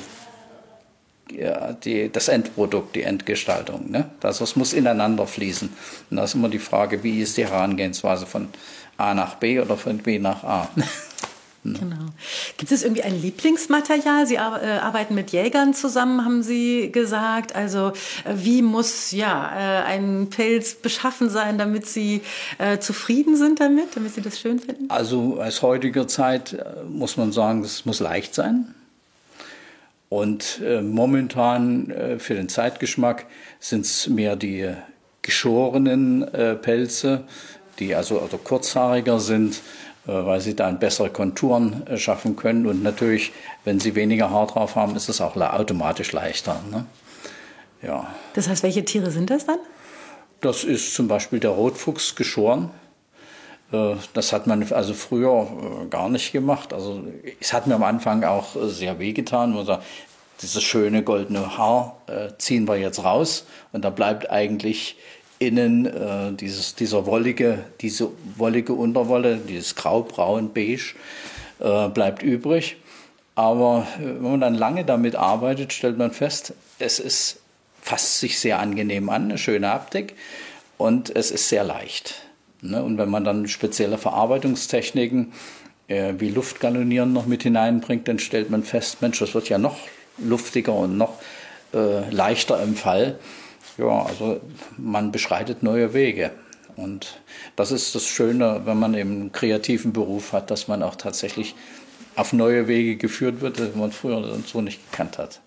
[1.84, 3.90] die, das Endprodukt, die Endgestaltung.
[3.90, 4.10] Ne?
[4.22, 5.68] Also es muss ineinander fließen.
[6.10, 8.48] Und da ist immer die Frage, wie ist die Herangehensweise von
[8.96, 10.68] A nach B oder von B nach A.
[11.64, 11.96] Genau.
[12.56, 14.26] Gibt es irgendwie ein Lieblingsmaterial?
[14.26, 17.54] Sie äh, arbeiten mit Jägern zusammen, haben Sie gesagt.
[17.54, 17.88] Also
[18.24, 22.22] äh, wie muss ja äh, ein Pelz beschaffen sein, damit Sie
[22.80, 24.88] zufrieden sind damit, damit Sie das schön finden?
[24.88, 26.56] Also aus heutiger Zeit
[26.88, 28.74] muss man sagen, es muss leicht sein.
[30.08, 33.26] Und äh, momentan äh, für den Zeitgeschmack
[33.60, 34.72] sind es mehr die
[35.22, 37.24] geschorenen äh, Pelze,
[37.78, 39.60] die also, also kurzhaariger sind
[40.10, 42.64] weil sie dann bessere Konturen schaffen können.
[42.64, 43.30] Und natürlich,
[43.64, 46.62] wenn sie weniger Haar drauf haben, ist es auch automatisch leichter.
[46.70, 46.86] Ne?
[47.82, 48.06] Ja.
[48.32, 49.58] Das heißt, welche Tiere sind das dann?
[50.40, 52.70] Das ist zum Beispiel der Rotfuchs geschoren.
[53.72, 56.72] Äh, das hat man also früher äh, gar nicht gemacht.
[56.72, 57.02] Also
[57.40, 59.54] es hat mir am Anfang auch äh, sehr wehgetan.
[59.54, 59.84] Man sagt,
[60.42, 61.96] dieses schöne goldene Haar
[62.38, 64.96] ziehen wir jetzt raus und da bleibt eigentlich
[65.40, 70.94] innen dieses, dieser wollige, diese wollige Unterwolle, dieses grau-braun beige
[71.58, 72.76] bleibt übrig.
[73.34, 77.40] Aber wenn man dann lange damit arbeitet, stellt man fest, es ist
[77.82, 80.14] fasst sich sehr angenehm an, eine schöne Haptik
[80.76, 82.27] und es ist sehr leicht.
[82.60, 82.82] Ne?
[82.82, 85.32] Und wenn man dann spezielle Verarbeitungstechniken
[85.88, 89.76] äh, wie Luftgalonieren noch mit hineinbringt, dann stellt man fest, Mensch, das wird ja noch
[90.18, 91.14] luftiger und noch
[91.74, 93.18] äh, leichter im Fall.
[93.76, 94.40] Ja, also
[94.76, 96.32] man beschreitet neue Wege.
[96.76, 97.20] Und
[97.56, 101.54] das ist das Schöne, wenn man eben einen kreativen Beruf hat, dass man auch tatsächlich
[102.14, 105.40] auf neue Wege geführt wird, die man früher so nicht gekannt hat.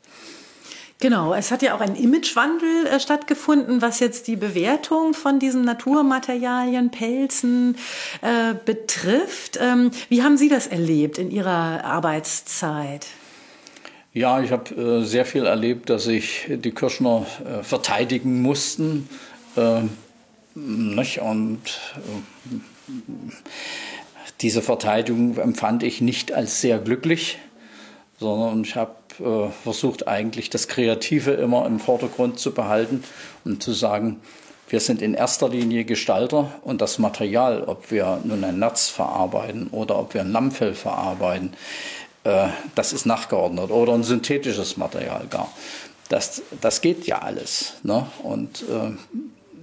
[1.01, 5.65] Genau, es hat ja auch ein Imagewandel äh, stattgefunden, was jetzt die Bewertung von diesen
[5.65, 7.75] Naturmaterialien, Pelzen
[8.21, 9.57] äh, betrifft.
[9.59, 13.07] Ähm, wie haben Sie das erlebt in Ihrer Arbeitszeit?
[14.13, 19.09] Ja, ich habe äh, sehr viel erlebt, dass sich die Kirschner äh, verteidigen mussten.
[19.57, 19.89] Ähm,
[20.53, 21.19] nicht?
[21.19, 21.61] Und
[21.95, 22.91] äh,
[24.41, 27.39] diese Verteidigung empfand ich nicht als sehr glücklich,
[28.21, 33.03] sondern ich habe äh, versucht eigentlich das Kreative immer im Vordergrund zu behalten
[33.43, 34.21] und zu sagen,
[34.69, 39.67] wir sind in erster Linie Gestalter und das Material, ob wir nun ein Nerz verarbeiten
[39.71, 41.53] oder ob wir ein Lammfell verarbeiten,
[42.23, 45.51] äh, das ist nachgeordnet oder ein synthetisches Material gar.
[46.07, 47.73] Das, das geht ja alles.
[47.81, 48.05] Ne?
[48.21, 48.91] Und äh,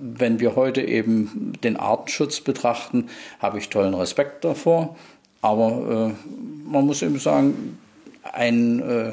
[0.01, 4.97] wenn wir heute eben den Artenschutz betrachten, habe ich tollen Respekt davor.
[5.43, 6.31] Aber äh,
[6.69, 7.79] man muss eben sagen,
[8.23, 9.13] ein äh,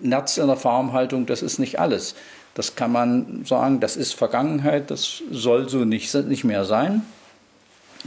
[0.00, 2.14] Nerz in der Farmhaltung, das ist nicht alles.
[2.54, 7.02] Das kann man sagen, das ist Vergangenheit, das soll so nicht, nicht mehr sein.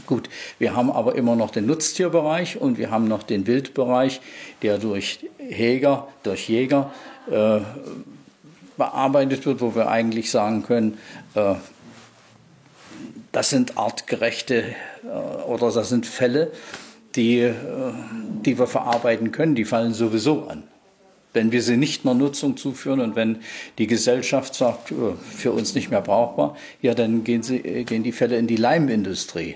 [0.06, 4.22] Gut, wir haben aber immer noch den Nutztierbereich und wir haben noch den Wildbereich,
[4.62, 6.92] der durch Jäger, durch Jäger
[7.30, 7.60] äh,
[8.78, 10.98] bearbeitet wird, wo wir eigentlich sagen können,
[11.36, 11.56] äh,
[13.32, 14.64] das sind artgerechte
[15.04, 15.08] äh,
[15.46, 16.52] oder das sind Fälle,
[17.16, 17.54] die, äh,
[18.46, 20.64] die wir verarbeiten können, die fallen sowieso an.
[21.34, 23.38] Wenn wir sie nicht mehr Nutzung zuführen und wenn
[23.78, 28.04] die Gesellschaft sagt, oh, für uns nicht mehr brauchbar, ja, dann gehen, sie, äh, gehen
[28.04, 29.56] die Fälle in die Leimindustrie.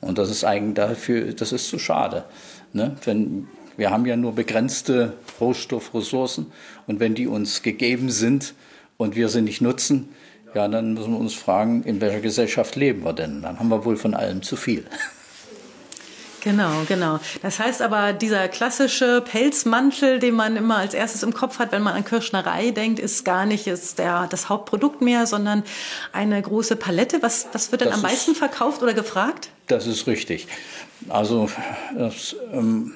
[0.00, 2.24] Und das ist eigentlich dafür, das ist zu schade.
[2.72, 2.96] Ne?
[3.04, 6.46] Wenn, wir haben ja nur begrenzte Rohstoffressourcen
[6.86, 8.54] und wenn die uns gegeben sind
[8.96, 10.08] und wir sie nicht nutzen,
[10.54, 13.42] ja, dann müssen wir uns fragen, in welcher Gesellschaft leben wir denn?
[13.42, 14.84] Dann haben wir wohl von allem zu viel.
[16.42, 17.20] Genau, genau.
[17.40, 21.82] Das heißt aber, dieser klassische Pelzmantel, den man immer als erstes im Kopf hat, wenn
[21.82, 25.62] man an Kirschnerei denkt, ist gar nicht ist der, das Hauptprodukt mehr, sondern
[26.12, 27.22] eine große Palette.
[27.22, 29.50] Was, was wird denn das am meisten verkauft oder gefragt?
[29.68, 30.48] Das ist richtig.
[31.08, 31.48] Also
[31.96, 32.92] das, ähm,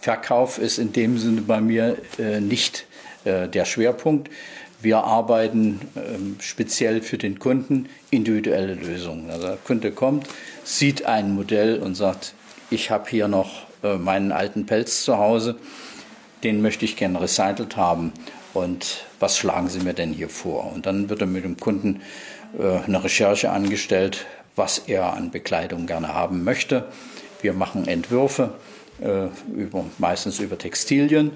[0.00, 2.86] Verkauf ist in dem Sinne bei mir äh, nicht
[3.24, 4.30] äh, der Schwerpunkt.
[4.80, 9.28] Wir arbeiten ähm, speziell für den Kunden individuelle Lösungen.
[9.28, 10.28] Also der Kunde kommt,
[10.62, 12.34] sieht ein Modell und sagt,
[12.70, 15.56] ich habe hier noch äh, meinen alten Pelz zu Hause,
[16.42, 18.12] den möchte ich gerne recycelt haben
[18.54, 20.72] und was schlagen Sie mir denn hier vor?
[20.72, 22.02] Und dann wird er mit dem Kunden
[22.58, 26.86] äh, eine Recherche angestellt, was er an Bekleidung gerne haben möchte.
[27.42, 28.54] Wir machen Entwürfe,
[29.00, 31.32] äh, über, meistens über Textilien.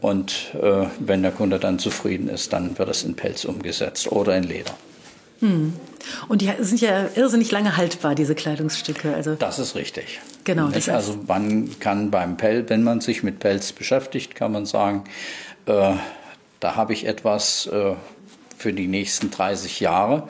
[0.00, 0.54] Und
[0.98, 4.74] wenn der Kunde dann zufrieden ist, dann wird es in Pelz umgesetzt oder in Leder.
[5.40, 5.74] Hm.
[6.28, 9.14] Und die sind ja irrsinnig lange haltbar, diese Kleidungsstücke.
[9.14, 10.20] Also das ist richtig.
[10.44, 10.66] Genau.
[10.66, 14.66] Das heißt also man kann beim Pelz, wenn man sich mit Pelz beschäftigt, kann man
[14.66, 15.04] sagen,
[15.66, 15.94] äh,
[16.60, 17.94] da habe ich etwas äh,
[18.56, 20.28] für die nächsten 30 Jahre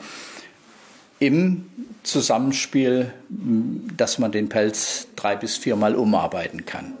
[1.19, 1.65] im
[2.03, 6.93] Zusammenspiel, dass man den Pelz drei bis viermal umarbeiten kann.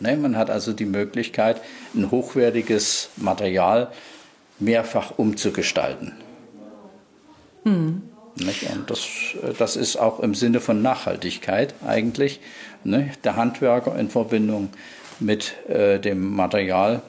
[0.00, 0.16] Ne?
[0.16, 1.60] Man hat also die Möglichkeit,
[1.94, 3.92] ein hochwertiges Material
[4.58, 6.14] mehrfach umzugestalten.
[7.68, 8.02] Hm.
[8.40, 9.06] Und das,
[9.58, 12.40] das ist auch im Sinne von Nachhaltigkeit eigentlich.
[12.84, 13.10] Ne?
[13.24, 14.68] Der Handwerker in Verbindung
[15.18, 17.02] mit äh, dem Material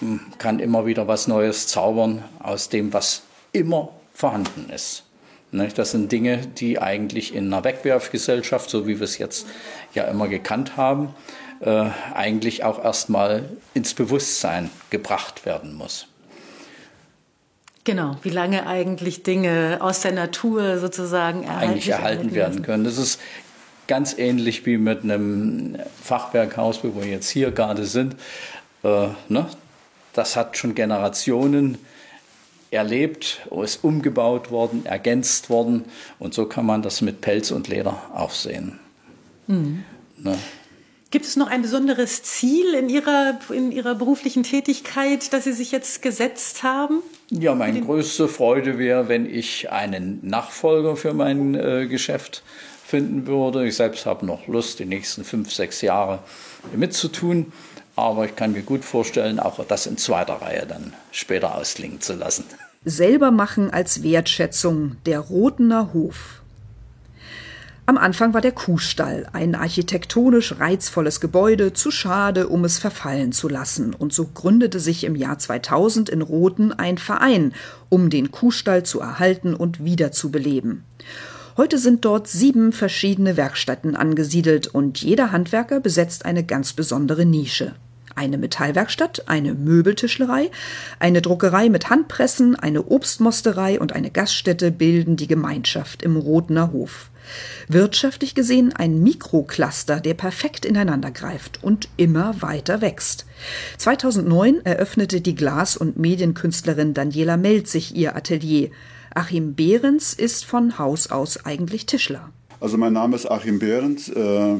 [0.00, 5.04] hm, kann immer wieder was Neues zaubern aus dem, was immer vorhanden ist.
[5.52, 9.46] Das sind Dinge, die eigentlich in einer Wegwerfgesellschaft, so wie wir es jetzt
[9.94, 11.14] ja immer gekannt haben,
[11.60, 16.08] äh, eigentlich auch erstmal ins Bewusstsein gebracht werden muss.
[17.86, 22.82] Genau, wie lange eigentlich Dinge aus der Natur sozusagen erhalten, eigentlich erhalten werden können.
[22.82, 23.20] Das ist
[23.86, 28.16] ganz ähnlich wie mit einem Fachwerkhaus, wo wir jetzt hier gerade sind.
[28.82, 29.46] Äh, ne?
[30.14, 31.78] Das hat schon Generationen
[32.72, 35.84] erlebt, ist umgebaut worden, ergänzt worden.
[36.18, 38.80] Und so kann man das mit Pelz und Leder auch sehen.
[39.46, 39.84] Mhm.
[40.18, 40.36] Ne?
[41.16, 45.72] Gibt es noch ein besonderes Ziel in Ihrer, in Ihrer beruflichen Tätigkeit, das Sie sich
[45.72, 47.00] jetzt gesetzt haben?
[47.30, 52.42] Ja, meine größte Freude wäre, wenn ich einen Nachfolger für mein äh, Geschäft
[52.86, 53.66] finden würde.
[53.66, 56.18] Ich selbst habe noch Lust, die nächsten fünf, sechs Jahre
[56.76, 57.50] mitzutun.
[57.96, 62.12] Aber ich kann mir gut vorstellen, auch das in zweiter Reihe dann später ausklingen zu
[62.12, 62.44] lassen.
[62.84, 66.42] Selber machen als Wertschätzung der Rotener Hof.
[67.88, 73.48] Am Anfang war der Kuhstall ein architektonisch reizvolles Gebäude, zu schade, um es verfallen zu
[73.48, 73.94] lassen.
[73.94, 77.54] Und so gründete sich im Jahr 2000 in Rothen ein Verein,
[77.88, 80.82] um den Kuhstall zu erhalten und wiederzubeleben.
[81.56, 87.76] Heute sind dort sieben verschiedene Werkstätten angesiedelt und jeder Handwerker besetzt eine ganz besondere Nische
[88.16, 90.50] eine Metallwerkstatt, eine Möbeltischlerei,
[90.98, 97.10] eine Druckerei mit Handpressen, eine Obstmosterei und eine Gaststätte bilden die Gemeinschaft im Rotener Hof.
[97.68, 103.26] Wirtschaftlich gesehen ein Mikrocluster, der perfekt ineinander greift und immer weiter wächst.
[103.78, 108.70] 2009 eröffnete die Glas- und Medienkünstlerin Daniela Melzig ihr Atelier.
[109.14, 112.30] Achim Behrens ist von Haus aus eigentlich Tischler.
[112.60, 114.08] Also mein Name ist Achim Behrens.
[114.08, 114.56] Äh,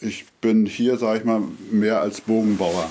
[0.00, 2.88] ich bin hier, sage ich mal, mehr als Bogenbauer.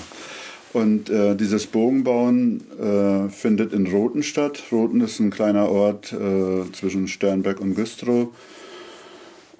[0.72, 4.64] Und äh, dieses Bogenbauen äh, findet in Rothen statt.
[4.72, 8.30] Rothen ist ein kleiner Ort äh, zwischen Sternberg und Güstrow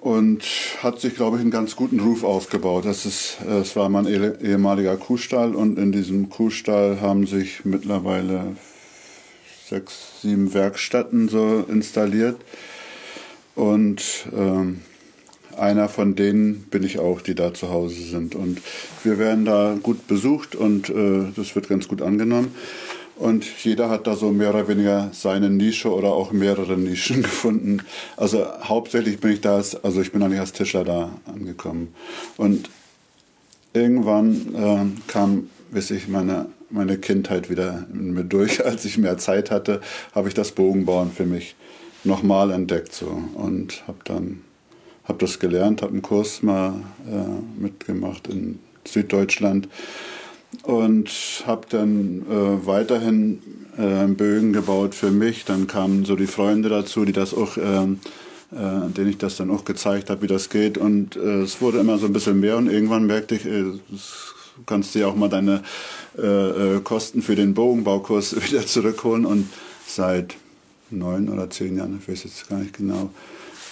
[0.05, 0.43] und
[0.83, 2.85] hat sich, glaube ich, einen ganz guten Ruf aufgebaut.
[2.85, 8.55] Das, ist, äh, es war mein ehemaliger Kuhstall und in diesem Kuhstall haben sich mittlerweile
[9.67, 12.37] sechs, sieben Werkstätten so installiert.
[13.55, 14.81] Und ähm,
[15.57, 18.35] einer von denen bin ich auch, die da zu Hause sind.
[18.35, 18.61] Und
[19.03, 22.53] wir werden da gut besucht und äh, das wird ganz gut angenommen.
[23.15, 27.81] Und jeder hat da so mehr oder weniger seine Nische oder auch mehrere Nischen gefunden.
[28.17, 31.93] Also hauptsächlich bin ich da, als, also ich bin eigentlich als Tischler da angekommen.
[32.35, 32.69] Und
[33.73, 38.65] irgendwann äh, kam, weiß ich, meine, meine Kindheit wieder in mir durch.
[38.65, 39.81] Als ich mehr Zeit hatte,
[40.13, 41.55] habe ich das Bogenbauen für mich
[42.03, 44.41] nochmal entdeckt so und habe dann
[45.05, 49.67] habe das gelernt, habe einen Kurs mal äh, mitgemacht in Süddeutschland
[50.63, 51.09] und
[51.45, 53.39] habe dann äh, weiterhin
[53.77, 55.45] äh, Bögen gebaut für mich.
[55.45, 57.99] Dann kamen so die Freunde dazu, die das auch, ähm,
[58.51, 60.77] äh, denen ich das dann auch gezeigt habe, wie das geht.
[60.77, 64.63] Und äh, es wurde immer so ein bisschen mehr und irgendwann merkte ich, ey, du
[64.65, 65.61] kannst dir auch mal deine
[66.17, 69.25] äh, Kosten für den Bogenbaukurs wieder zurückholen.
[69.25, 69.49] Und
[69.85, 70.35] seit
[70.89, 73.09] neun oder zehn Jahren, ich weiß jetzt gar nicht genau,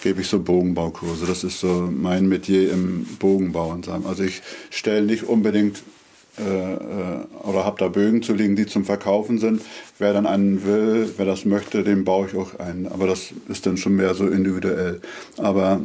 [0.02, 1.26] gebe ich so Bogenbaukurse.
[1.26, 3.80] Das ist so mein Metier im Bogenbau.
[4.04, 5.93] Also ich stelle nicht unbedingt äh, äh,
[6.38, 9.62] oder habe da Bögen zu liegen, die zum Verkaufen sind.
[10.00, 12.88] Wer dann einen will, wer das möchte, den baue ich auch ein.
[12.88, 15.00] Aber das ist dann schon mehr so individuell.
[15.38, 15.82] Aber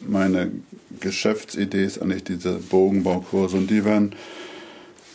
[0.00, 0.52] meine
[1.00, 4.14] Geschäftsidee ist eigentlich diese Bogenbaukurse und die werden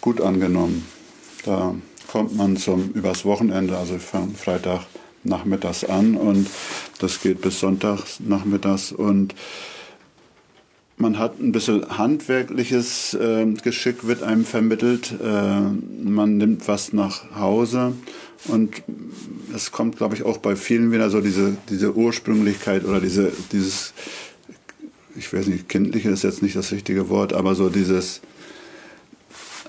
[0.02, 0.86] gut angenommen.
[1.46, 1.76] Da
[2.12, 4.82] kommt man zum übers Wochenende, also von Freitag
[5.24, 6.50] nachmittags an und
[7.00, 9.36] das geht bis sonntags nachmittags und
[11.00, 15.14] man hat ein bisschen handwerkliches äh, Geschick wird einem vermittelt.
[15.24, 15.62] Äh,
[16.04, 17.94] man nimmt was nach Hause
[18.48, 18.84] und
[19.56, 23.94] es kommt, glaube ich, auch bei vielen wieder so diese, diese Ursprünglichkeit oder diese, dieses,
[25.16, 28.18] ich weiß nicht, kindliche ist jetzt nicht das richtige Wort, aber so dieses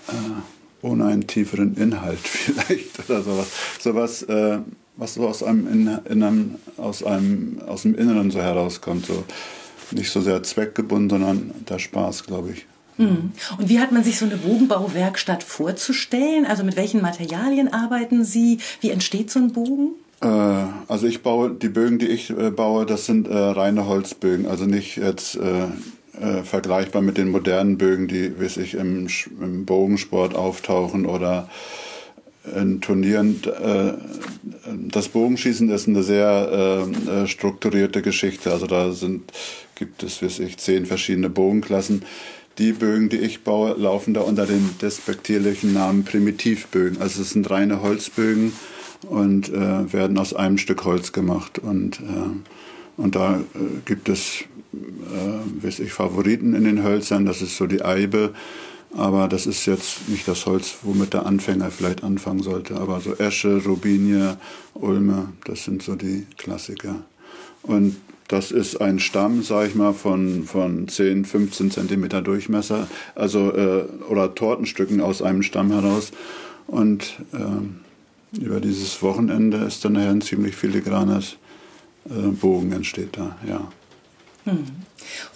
[0.09, 3.47] äh, ohne einen tieferen Inhalt vielleicht oder sowas.
[3.79, 4.59] Sowas, äh,
[4.97, 9.07] was so aus einem, in, in einem, aus einem, aus dem Inneren so herauskommt.
[9.07, 9.25] So.
[9.92, 12.66] Nicht so sehr zweckgebunden, sondern der Spaß, glaube ich.
[13.00, 13.33] Mhm.
[13.59, 16.44] Und wie hat man sich so eine Bogenbauwerkstatt vorzustellen?
[16.44, 18.59] Also mit welchen Materialien arbeiten Sie?
[18.81, 19.92] Wie entsteht so ein Bogen?
[20.20, 24.46] Äh, also ich baue, die Bögen, die ich äh, baue, das sind äh, reine Holzbögen.
[24.46, 25.64] Also nicht jetzt äh,
[26.20, 29.09] äh, vergleichbar mit den modernen Bögen, die, weiß ich, im,
[29.40, 31.48] im Bogensport auftauchen oder
[32.55, 33.40] in Turnieren.
[33.44, 33.92] Äh,
[34.88, 36.87] das Bogenschießen ist eine sehr
[37.26, 38.50] strukturierte Geschichte.
[38.50, 39.33] Also da sind,
[39.81, 42.05] gibt es, weiß ich, zehn verschiedene Bogenklassen.
[42.59, 47.01] Die Bögen, die ich baue, laufen da unter dem despektierlichen Namen Primitivbögen.
[47.01, 48.53] Also es sind reine Holzbögen
[49.09, 51.59] und äh, werden aus einem Stück Holz gemacht.
[51.59, 53.43] Und, äh, und da äh,
[53.85, 57.25] gibt es, äh, weiß ich, Favoriten in den Hölzern.
[57.25, 58.35] Das ist so die Eibe
[58.97, 62.77] aber das ist jetzt nicht das Holz, womit der Anfänger vielleicht anfangen sollte.
[62.77, 64.37] Aber so Esche, Robinie,
[64.75, 66.97] Ulme, das sind so die Klassiker.
[67.62, 67.97] Und
[68.31, 73.85] das ist ein Stamm, sage ich mal, von, von 10, 15 Zentimeter Durchmesser, also äh,
[74.09, 76.12] oder Tortenstücken aus einem Stamm heraus.
[76.69, 81.38] Und äh, über dieses Wochenende ist dann nachher ein ziemlich filigranes
[82.09, 83.69] äh, Bogen entsteht da, ja.
[84.45, 84.64] Hm.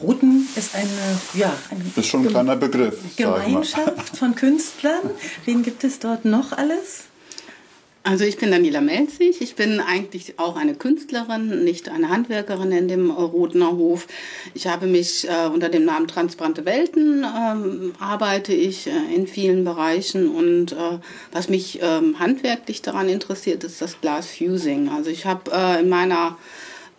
[0.01, 0.89] Ruten ist eine,
[1.35, 2.97] ja, eine ist schon ein kleiner Begriff.
[3.17, 5.11] Gemeinschaft von Künstlern.
[5.45, 7.05] Wen gibt es dort noch alles?
[8.07, 9.41] Also ich bin Daniela Melzig.
[9.41, 14.07] Ich bin eigentlich auch eine Künstlerin, nicht eine Handwerkerin in dem Rotener Hof.
[14.53, 19.65] Ich habe mich äh, unter dem Namen Transparente Welten ähm, arbeite ich äh, in vielen
[19.65, 20.99] Bereichen und äh,
[21.33, 24.91] was mich ähm, handwerklich daran interessiert, ist das Glass Fusing.
[24.91, 26.37] Also ich habe äh, in meiner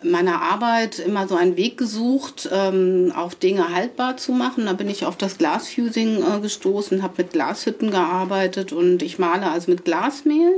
[0.02, 4.66] meiner Arbeit immer so einen Weg gesucht, ähm, auch Dinge haltbar zu machen.
[4.66, 9.48] Da bin ich auf das Glasfusing äh, gestoßen, habe mit Glashütten gearbeitet und ich male
[9.50, 10.52] also mit Glasmehl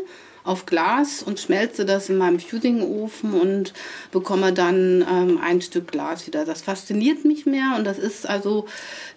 [0.49, 3.75] auf Glas und schmelze das in meinem Fusing-Ofen und
[4.11, 6.47] bekomme dann ähm, ein Stück Glas wieder.
[6.47, 8.67] Das fasziniert mich mehr und das ist also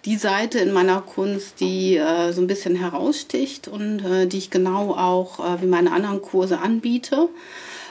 [0.04, 4.50] die Seite in meiner Kunst, die äh, so ein bisschen heraussticht und äh, die ich
[4.50, 7.30] genau auch äh, wie meine anderen Kurse anbiete.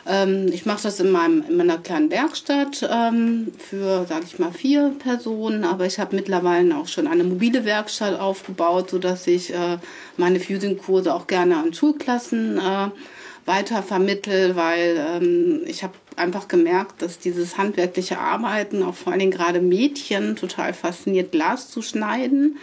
[0.06, 4.52] Ähm, ich mache das in, meinem, in meiner kleinen Werkstatt ähm, für, sage ich mal,
[4.52, 9.78] vier Personen, aber ich habe mittlerweile auch schon eine mobile Werkstatt aufgebaut, sodass ich äh,
[10.18, 12.90] meine Fusing-Kurse auch gerne an Schulklassen äh,
[13.46, 19.20] weiter vermittel, weil ähm, ich habe einfach gemerkt, dass dieses handwerkliche Arbeiten, auch vor allen
[19.20, 22.58] Dingen gerade Mädchen, total fasziniert, Glas zu schneiden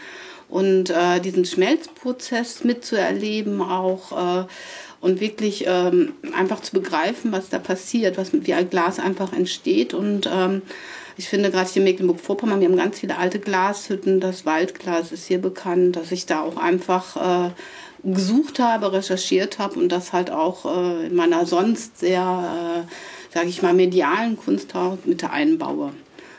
[0.48, 4.44] und äh, diesen Schmelzprozess mitzuerleben auch.
[4.44, 4.46] Äh,
[5.00, 9.94] und wirklich ähm, einfach zu begreifen, was da passiert, was wie ein Glas einfach entsteht.
[9.94, 10.62] Und ähm,
[11.16, 14.20] ich finde gerade hier in Mecklenburg-Vorpommern, wir haben ganz viele alte Glashütten.
[14.20, 17.50] Das Waldglas ist hier bekannt, dass ich da auch einfach äh,
[18.04, 23.48] gesucht habe, recherchiert habe und das halt auch äh, in meiner sonst sehr, äh, sage
[23.48, 24.72] ich mal, medialen Kunst
[25.04, 25.92] mit einbaue.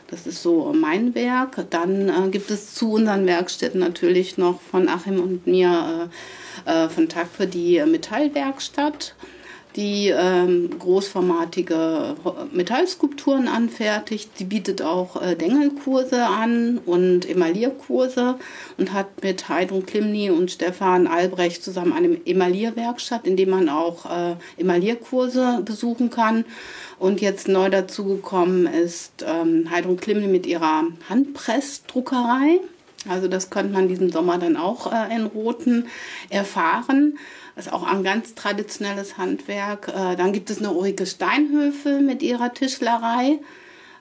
[0.09, 1.65] Das ist so mein Werk.
[1.69, 6.09] Dann äh, gibt es zu unseren Werkstätten natürlich noch von Achim und mir
[6.65, 9.13] äh, äh, von Tag für die Metallwerkstatt
[9.75, 12.15] die ähm, großformatige
[12.51, 14.31] Metallskulpturen anfertigt.
[14.35, 18.35] Sie bietet auch äh, Dengelkurse an und Emalierkurse
[18.77, 24.05] und hat mit Heidrun Klimny und Stefan Albrecht zusammen eine Emalierwerkstatt, in der man auch
[24.05, 26.45] äh, Emalierkurse besuchen kann.
[26.97, 32.59] Und jetzt neu dazugekommen ist ähm, Heidrun Klimny mit ihrer Handpressdruckerei.
[33.07, 35.87] Also das könnte man diesen Sommer dann auch äh, in Roten
[36.29, 37.17] erfahren.
[37.59, 39.89] Das ist auch ein ganz traditionelles Handwerk.
[39.89, 43.39] Äh, dann gibt es eine Ulrike Steinhöfe mit ihrer Tischlerei,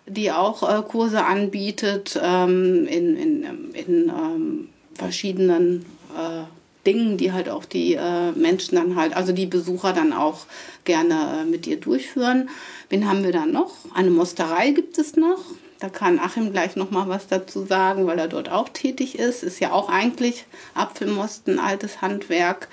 [0.07, 5.85] die auch äh, Kurse anbietet ähm, in, in, in ähm, verschiedenen
[6.17, 6.45] äh,
[6.87, 7.99] Dingen, die halt auch die
[8.37, 10.47] Menschen dann halt, also die Besucher dann auch
[10.85, 12.49] gerne mit ihr durchführen.
[12.89, 13.75] Wen haben wir dann noch?
[13.93, 15.41] Eine Mosterei gibt es noch.
[15.81, 19.43] Da kann Achim gleich noch mal was dazu sagen, weil er dort auch tätig ist.
[19.43, 20.45] Ist ja auch eigentlich
[20.75, 22.69] Apfelmosten, altes Handwerk.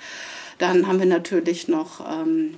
[0.58, 2.54] Dann haben wir natürlich noch ähm,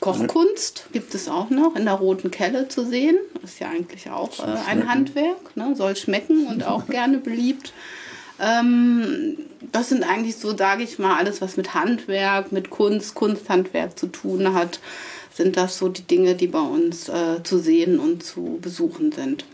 [0.00, 3.16] Kochkunst, gibt es auch noch in der Roten Kelle zu sehen.
[3.42, 5.74] Ist ja eigentlich auch äh, ein Handwerk, ne?
[5.76, 7.72] soll schmecken und auch gerne beliebt.
[8.38, 9.38] Ähm,
[9.72, 14.08] das sind eigentlich so, sage ich mal, alles, was mit Handwerk, mit Kunst, Kunsthandwerk zu
[14.08, 14.80] tun hat,
[15.32, 19.44] sind das so die Dinge, die bei uns äh, zu sehen und zu besuchen sind.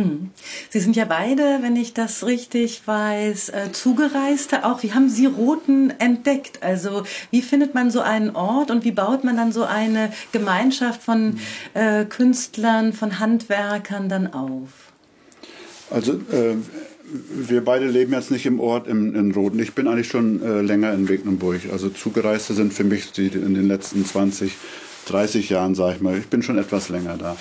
[0.00, 0.30] Hm.
[0.70, 4.82] Sie sind ja beide, wenn ich das richtig weiß, äh, Zugereiste auch.
[4.82, 6.62] Wie haben Sie Roten entdeckt?
[6.62, 11.02] Also wie findet man so einen Ort und wie baut man dann so eine Gemeinschaft
[11.02, 11.38] von
[11.74, 14.68] äh, Künstlern, von Handwerkern dann auf?
[15.90, 16.56] Also äh,
[17.32, 19.58] wir beide leben jetzt nicht im Ort in, in Roten.
[19.58, 21.60] Ich bin eigentlich schon äh, länger in Mecklenburg.
[21.72, 24.52] Also Zugereiste sind für mich die in den letzten 20,
[25.06, 26.16] 30 Jahren, sage ich mal.
[26.16, 27.36] Ich bin schon etwas länger da.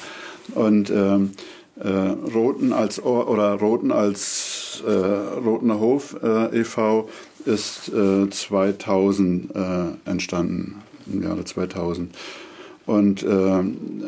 [0.55, 1.31] Und ähm,
[1.79, 1.89] äh,
[2.33, 7.09] Roten als oder Roten als äh, Rotener Hof äh, e.V.
[7.45, 7.91] ist
[8.29, 10.75] 2000 äh, äh, entstanden,
[11.11, 12.13] im Jahre 2000.
[12.85, 13.63] Und äh,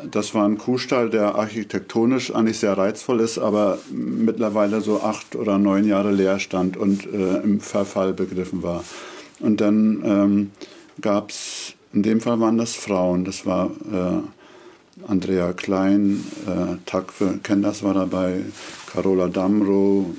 [0.09, 5.59] das war ein Kuhstall, der architektonisch eigentlich sehr reizvoll ist, aber mittlerweile so acht oder
[5.59, 8.83] neun Jahre leer stand und im Verfall begriffen war.
[9.39, 10.51] Und dann ähm,
[10.99, 13.69] gab es, in dem Fall waren das Frauen, das war
[15.07, 18.41] Andrea Klein, äh, Takwe, das war dabei,
[18.91, 20.13] Carola Damro,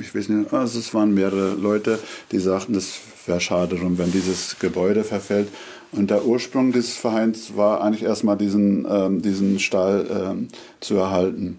[0.00, 1.98] ich weiß nicht, also es waren mehrere Leute,
[2.32, 5.48] die sagten, das wäre schade drum, wenn dieses Gebäude verfällt.
[5.92, 10.48] Und der Ursprung des Vereins war eigentlich erstmal diesen, ähm, diesen Stall ähm,
[10.80, 11.58] zu erhalten.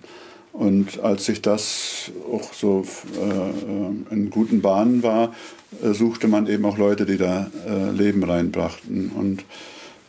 [0.54, 5.34] Und als sich das auch so äh, in guten Bahnen war,
[5.82, 9.12] äh, suchte man eben auch Leute, die da äh, Leben reinbrachten.
[9.16, 9.46] Und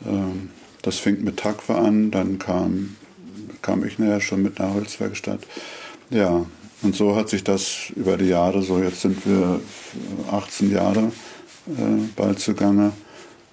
[0.06, 0.50] ähm,
[0.83, 2.97] das fing mit Takwa an, dann kam
[3.62, 5.41] kam ich nachher schon mit einer Holzwerkstatt.
[6.11, 6.47] Ja,
[6.83, 9.61] und so hat sich das über die Jahre, so jetzt sind wir
[10.31, 11.12] 18 Jahre
[11.68, 12.93] äh, bald zugange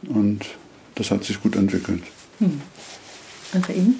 [0.07, 0.45] und
[0.95, 2.03] das hat sich gut entwickelt.
[2.39, 2.61] Hm.
[3.53, 3.99] Und bei Ihnen?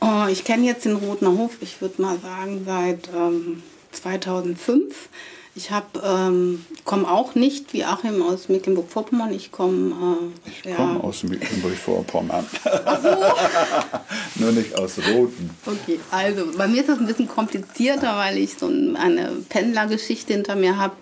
[0.00, 5.08] Oh, ich kenne jetzt den Roten Hof, ich würde mal sagen, seit ähm, 2005.
[5.56, 5.70] Ich
[6.04, 9.32] ähm, komme auch nicht wie Achim aus Mecklenburg-Vorpommern.
[9.32, 10.28] Ich komme.
[10.44, 10.76] Äh, ich ja.
[10.76, 12.46] komme aus Mecklenburg-Vorpommern.
[13.02, 13.08] So.
[14.42, 15.50] Nur nicht aus Roten.
[15.64, 20.56] Okay, also bei mir ist das ein bisschen komplizierter, weil ich so eine Pendlergeschichte hinter
[20.56, 20.94] mir habe.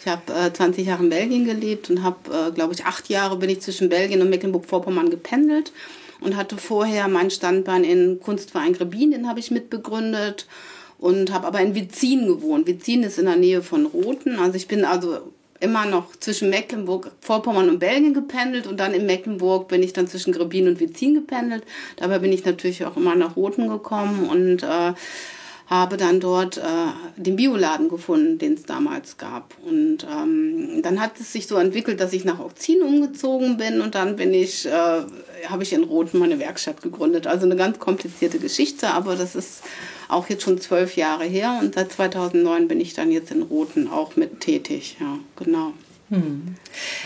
[0.00, 3.36] Ich habe äh, 20 Jahre in Belgien gelebt und habe, äh, glaube ich, acht Jahre
[3.36, 5.72] bin ich zwischen Belgien und Mecklenburg-Vorpommern gependelt
[6.20, 10.46] und hatte vorher mein Standbein in Kunstverein Grebin, den habe ich mitbegründet
[11.02, 12.68] und habe aber in Vizin gewohnt.
[12.68, 14.38] Vizin ist in der Nähe von Roten.
[14.38, 15.18] Also ich bin also
[15.58, 20.06] immer noch zwischen Mecklenburg, Vorpommern und Belgien gependelt und dann in Mecklenburg bin ich dann
[20.06, 21.64] zwischen Grebin und Vizin gependelt.
[21.96, 24.92] Dabei bin ich natürlich auch immer nach Roten gekommen und äh,
[25.66, 26.62] habe dann dort äh,
[27.16, 29.54] den Bioladen gefunden, den es damals gab.
[29.64, 33.96] Und ähm, dann hat es sich so entwickelt, dass ich nach Aukzin umgezogen bin und
[33.96, 35.00] dann bin ich, äh,
[35.48, 37.26] habe ich in Roten meine Werkstatt gegründet.
[37.26, 39.62] Also eine ganz komplizierte Geschichte, aber das ist
[40.08, 43.88] auch jetzt schon zwölf Jahre her und seit 2009 bin ich dann jetzt in Roten
[43.88, 44.96] auch mit tätig.
[45.00, 45.72] Ja, genau.
[46.12, 46.56] Hm.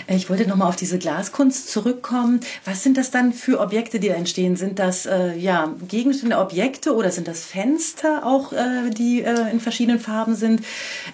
[0.09, 2.41] Ich wollte nochmal auf diese Glaskunst zurückkommen.
[2.65, 4.57] Was sind das dann für Objekte, die da entstehen?
[4.57, 9.61] Sind das äh, ja, Gegenstände, Objekte oder sind das Fenster auch, äh, die äh, in
[9.61, 10.63] verschiedenen Farben sind?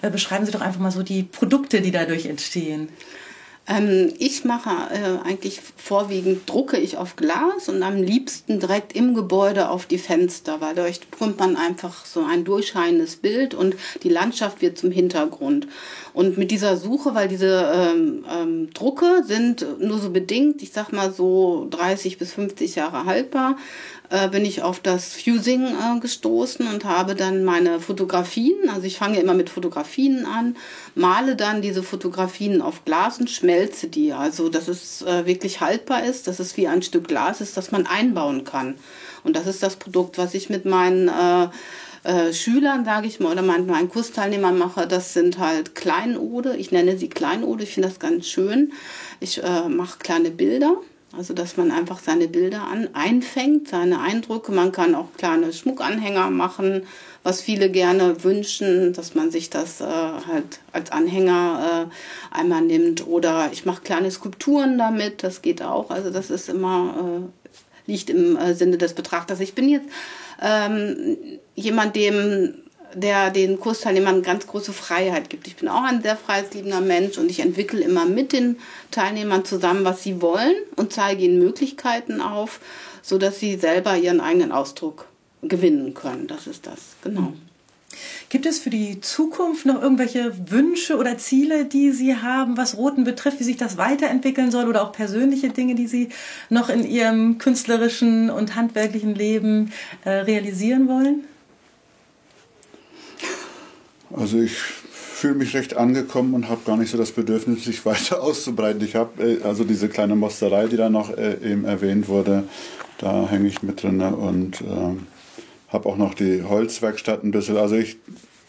[0.01, 2.89] Äh, beschreiben Sie doch einfach mal so die Produkte, die dadurch entstehen.
[3.65, 9.13] Ähm, ich mache äh, eigentlich vorwiegend, drucke ich auf Glas und am liebsten direkt im
[9.13, 14.09] Gebäude auf die Fenster, weil dadurch bekommt man einfach so ein durchscheinendes Bild und die
[14.09, 15.67] Landschaft wird zum Hintergrund.
[16.13, 20.91] Und mit dieser Suche, weil diese ähm, ähm, Drucke sind nur so bedingt, ich sag
[20.91, 23.55] mal so 30 bis 50 Jahre haltbar,
[24.13, 28.97] äh, bin ich auf das Fusing äh, gestoßen und habe dann meine Fotografien, also ich
[28.97, 30.55] fange immer mit Fotografien an,
[30.93, 36.03] male dann diese Fotografien auf Glas und schmelze die, also dass es äh, wirklich haltbar
[36.03, 38.75] ist, dass es wie ein Stück Glas ist, das man einbauen kann.
[39.23, 41.47] Und das ist das Produkt, was ich mit meinen äh,
[42.03, 46.55] äh, Schülern, sage ich mal, oder meinen, meinen Kursteilnehmern mache, das sind halt Kleinode.
[46.55, 48.73] Ich nenne sie Kleinode, ich finde das ganz schön.
[49.19, 50.77] Ich äh, mache kleine Bilder.
[51.15, 54.51] Also, dass man einfach seine Bilder an, einfängt, seine Eindrücke.
[54.51, 56.87] Man kann auch kleine Schmuckanhänger machen,
[57.21, 63.05] was viele gerne wünschen, dass man sich das äh, halt als Anhänger äh, einmal nimmt.
[63.05, 65.91] Oder ich mache kleine Skulpturen damit, das geht auch.
[65.91, 67.29] Also, das ist immer,
[67.87, 69.39] äh, liegt im äh, Sinne des Betrachters.
[69.39, 69.87] Ich bin jetzt
[70.41, 71.17] ähm,
[71.53, 72.55] jemand, dem
[72.95, 75.47] der den Kursteilnehmern ganz große Freiheit gibt.
[75.47, 78.57] Ich bin auch ein sehr freiheitsliebender Mensch und ich entwickle immer mit den
[78.91, 82.59] Teilnehmern zusammen, was sie wollen und zeige ihnen Möglichkeiten auf,
[83.01, 85.07] sodass sie selber ihren eigenen Ausdruck
[85.41, 86.27] gewinnen können.
[86.27, 87.33] Das ist das, genau.
[88.29, 93.03] Gibt es für die Zukunft noch irgendwelche Wünsche oder Ziele, die Sie haben, was Roten
[93.03, 96.09] betrifft, wie sich das weiterentwickeln soll oder auch persönliche Dinge, die Sie
[96.49, 99.71] noch in Ihrem künstlerischen und handwerklichen Leben
[100.05, 101.25] äh, realisieren wollen?
[104.15, 108.21] Also ich fühle mich recht angekommen und habe gar nicht so das Bedürfnis, sich weiter
[108.23, 108.83] auszubreiten.
[108.83, 112.43] Ich habe äh, also diese kleine Mosterei, die da noch äh, eben erwähnt wurde,
[112.99, 114.95] da hänge ich mit drin und äh,
[115.69, 117.57] habe auch noch die Holzwerkstatt ein bisschen.
[117.57, 117.97] Also ich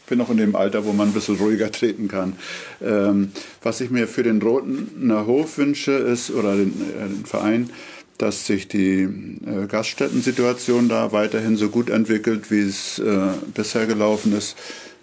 [0.06, 2.34] bin noch in dem Alter, wo man ein bisschen ruhiger treten kann.
[2.82, 7.70] Ähm, was ich mir für den Roten Hof wünsche, ist, oder den, äh, den Verein,
[8.18, 14.36] dass sich die äh, Gaststättensituation da weiterhin so gut entwickelt, wie es äh, bisher gelaufen
[14.36, 14.56] ist.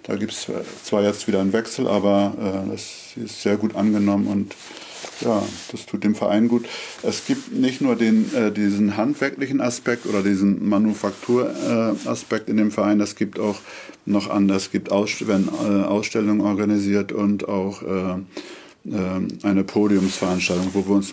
[0.04, 0.48] Da gibt es
[0.84, 4.56] zwar jetzt wieder einen Wechsel, aber äh, das ist sehr gut angenommen und
[5.22, 6.66] ja, das tut dem Verein gut.
[7.04, 12.72] Es gibt nicht nur den, äh, diesen handwerklichen Aspekt oder diesen Manufakturaspekt äh, in dem
[12.72, 13.60] Verein, es gibt auch
[14.06, 18.14] noch anders, es gibt Ausst werden äh, Ausstellungen organisiert und auch äh,
[18.90, 18.98] äh,
[19.44, 21.12] eine Podiumsveranstaltung, wo wir uns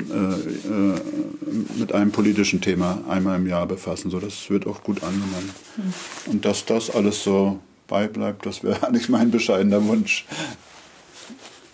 [1.76, 4.11] mit einem politischen Thema einmal im Jahr befassen.
[4.11, 5.51] So, das wird auch gut angenommen.
[5.76, 6.32] Mhm.
[6.32, 10.24] Und dass das alles so beibleibt, das wäre eigentlich mein bescheidener Wunsch.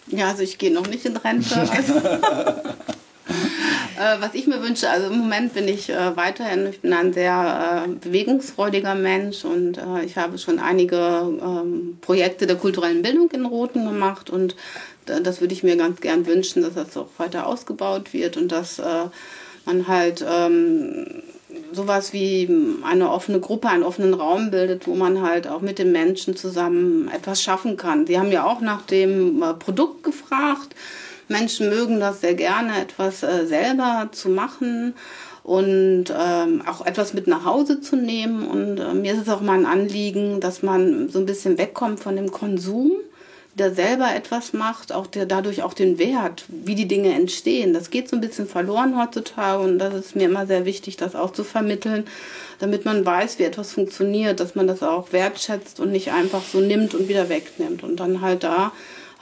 [0.07, 1.69] Ja, also ich gehe noch nicht in Rente.
[1.77, 2.01] Also
[3.97, 7.13] äh, was ich mir wünsche, also im Moment bin ich äh, weiterhin, ich bin ein
[7.13, 13.31] sehr äh, bewegungsfreudiger Mensch und äh, ich habe schon einige ähm, Projekte der kulturellen Bildung
[13.31, 14.57] in Roten gemacht und
[15.07, 18.79] das würde ich mir ganz gern wünschen, dass das auch weiter ausgebaut wird und dass
[18.79, 19.07] äh,
[19.67, 21.23] man halt ähm,
[21.73, 22.49] sowas wie
[22.85, 27.09] eine offene Gruppe, einen offenen Raum bildet, wo man halt auch mit den Menschen zusammen
[27.09, 28.07] etwas schaffen kann.
[28.07, 30.75] Sie haben ja auch nach dem äh, Produkt gefragt.
[31.29, 34.95] Menschen mögen das sehr gerne, etwas äh, selber zu machen.
[35.45, 38.49] und ähm, auch etwas mit nach Hause zu nehmen.
[38.49, 42.01] Und äh, mir ist es auch mal ein Anliegen, dass man so ein bisschen wegkommt
[42.01, 42.93] von dem Konsum,
[43.55, 47.73] der selber etwas macht, auch der dadurch auch den Wert, wie die Dinge entstehen.
[47.73, 51.15] Das geht so ein bisschen verloren heutzutage und das ist mir immer sehr wichtig, das
[51.15, 52.05] auch zu vermitteln,
[52.59, 56.59] damit man weiß, wie etwas funktioniert, dass man das auch wertschätzt und nicht einfach so
[56.59, 58.73] nimmt und wieder wegnimmt und dann halt da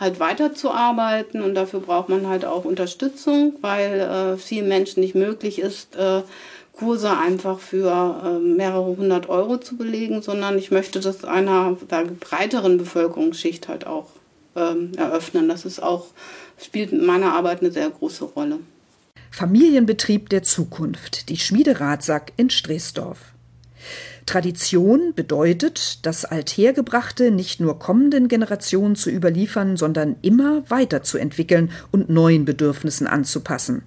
[0.01, 5.61] halt weiterzuarbeiten und dafür braucht man halt auch Unterstützung, weil äh, vielen Menschen nicht möglich
[5.61, 6.23] ist, äh,
[6.73, 12.05] Kurse einfach für äh, mehrere hundert Euro zu belegen, sondern ich möchte das einer der
[12.05, 14.07] breiteren Bevölkerungsschicht halt auch
[14.57, 15.49] ähm, eröffnen.
[15.49, 16.07] Das ist auch,
[16.61, 18.59] spielt in meiner Arbeit eine sehr große Rolle.
[19.31, 23.33] Familienbetrieb der Zukunft, die Schmiede Ratsack in Streesdorf.
[24.27, 32.45] Tradition bedeutet, das Althergebrachte nicht nur kommenden Generationen zu überliefern, sondern immer weiterzuentwickeln und neuen
[32.45, 33.83] Bedürfnissen anzupassen.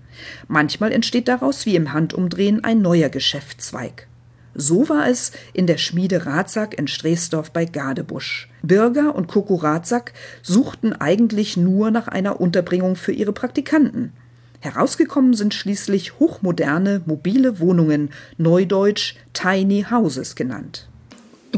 [0.47, 4.07] Manchmal entsteht daraus wie im Handumdrehen ein neuer Geschäftszweig.
[4.55, 8.49] So war es in der Schmiede Ratsack in Streesdorf bei Gadebusch.
[8.63, 14.13] Birger und Coco Ratsack suchten eigentlich nur nach einer Unterbringung für ihre Praktikanten.
[14.61, 20.87] Herausgekommen sind schließlich hochmoderne mobile Wohnungen, neudeutsch Tiny Houses genannt.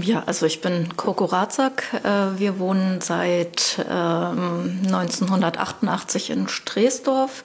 [0.04, 1.84] Ja, also ich bin Coco Razak.
[2.04, 7.44] Äh, wir wohnen seit 1988 ähm, in Streesdorf.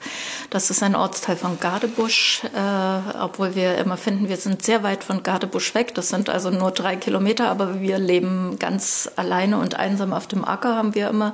[0.51, 5.03] Das ist ein Ortsteil von Gardebusch, äh, obwohl wir immer finden, wir sind sehr weit
[5.03, 5.95] von Gardebusch weg.
[5.95, 10.45] Das sind also nur drei Kilometer, aber wir leben ganz alleine und einsam auf dem
[10.45, 11.33] Acker, haben wir immer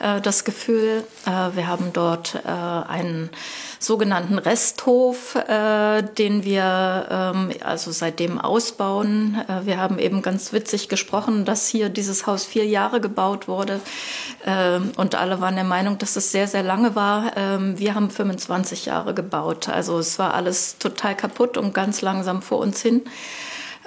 [0.00, 1.02] äh, das Gefühl.
[1.24, 3.30] Wir haben dort einen
[3.82, 9.36] sogenannten Resthof, äh, den wir ähm, also seitdem ausbauen.
[9.48, 13.80] Äh, wir haben eben ganz witzig gesprochen, dass hier dieses Haus vier Jahre gebaut wurde
[14.44, 17.36] äh, und alle waren der Meinung, dass es sehr, sehr lange war.
[17.36, 19.68] Ähm, wir haben 25 Jahre gebaut.
[19.68, 23.02] Also es war alles total kaputt und ganz langsam vor uns hin.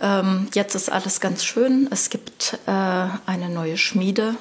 [0.02, 1.88] Ähm, jetzt ist alles ganz schön.
[1.90, 4.36] Es gibt äh, eine neue Schmiede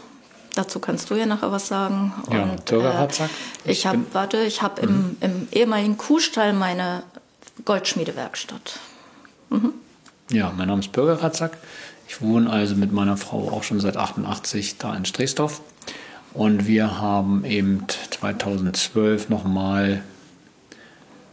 [0.54, 2.12] Dazu kannst du ja nachher was sagen.
[2.30, 3.28] Ja, und, äh,
[3.64, 5.16] ich habe, warte, ich habe im, mhm.
[5.20, 7.02] im ehemaligen Kuhstall meine
[7.64, 8.78] Goldschmiedewerkstatt.
[9.50, 9.72] Mhm.
[10.30, 11.58] Ja, mein Name ist Bürger Ratzak.
[12.08, 15.60] Ich wohne also mit meiner Frau auch schon seit 88 da in Streesdorf.
[16.32, 20.02] Und wir haben eben 2012 nochmal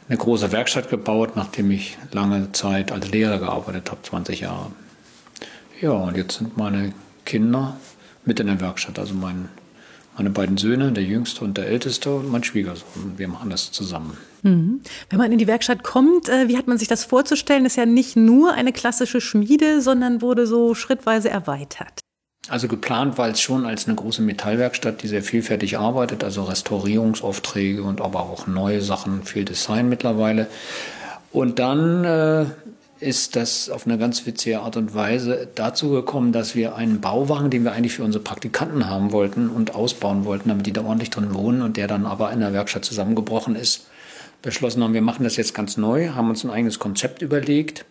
[0.08, 4.72] eine große Werkstatt gebaut, nachdem ich lange Zeit als Lehrer gearbeitet habe, 20 Jahre.
[5.80, 6.94] Ja, und jetzt sind meine
[7.26, 7.78] Kinder
[8.26, 9.00] mit in der Werkstatt.
[9.00, 9.50] Also mein,
[10.18, 13.14] meine beiden Söhne, der jüngste und der älteste und mein Schwiegersohn.
[13.18, 14.18] Wir machen das zusammen.
[14.44, 14.82] Mhm.
[15.10, 17.64] Wenn man in die Werkstatt kommt, äh, wie hat man sich das vorzustellen?
[17.64, 22.02] Das ist ja nicht nur eine klassische Schmiede, sondern wurde so schrittweise erweitert.
[22.50, 27.84] Also geplant war es schon als eine große Metallwerkstatt, die sehr vielfältig arbeitet, also Restaurierungsaufträge
[27.84, 30.48] und aber auch neue Sachen, viel Design mittlerweile.
[31.32, 32.46] Und dann äh,
[33.02, 37.50] ist das auf eine ganz witzige Art und Weise dazu gekommen, dass wir einen Bauwagen,
[37.50, 41.10] den wir eigentlich für unsere Praktikanten haben wollten und ausbauen wollten, damit die da ordentlich
[41.10, 43.88] drin wohnen und der dann aber in der Werkstatt zusammengebrochen ist,
[44.42, 47.86] beschlossen haben, wir machen das jetzt ganz neu, haben uns ein eigenes Konzept überlegt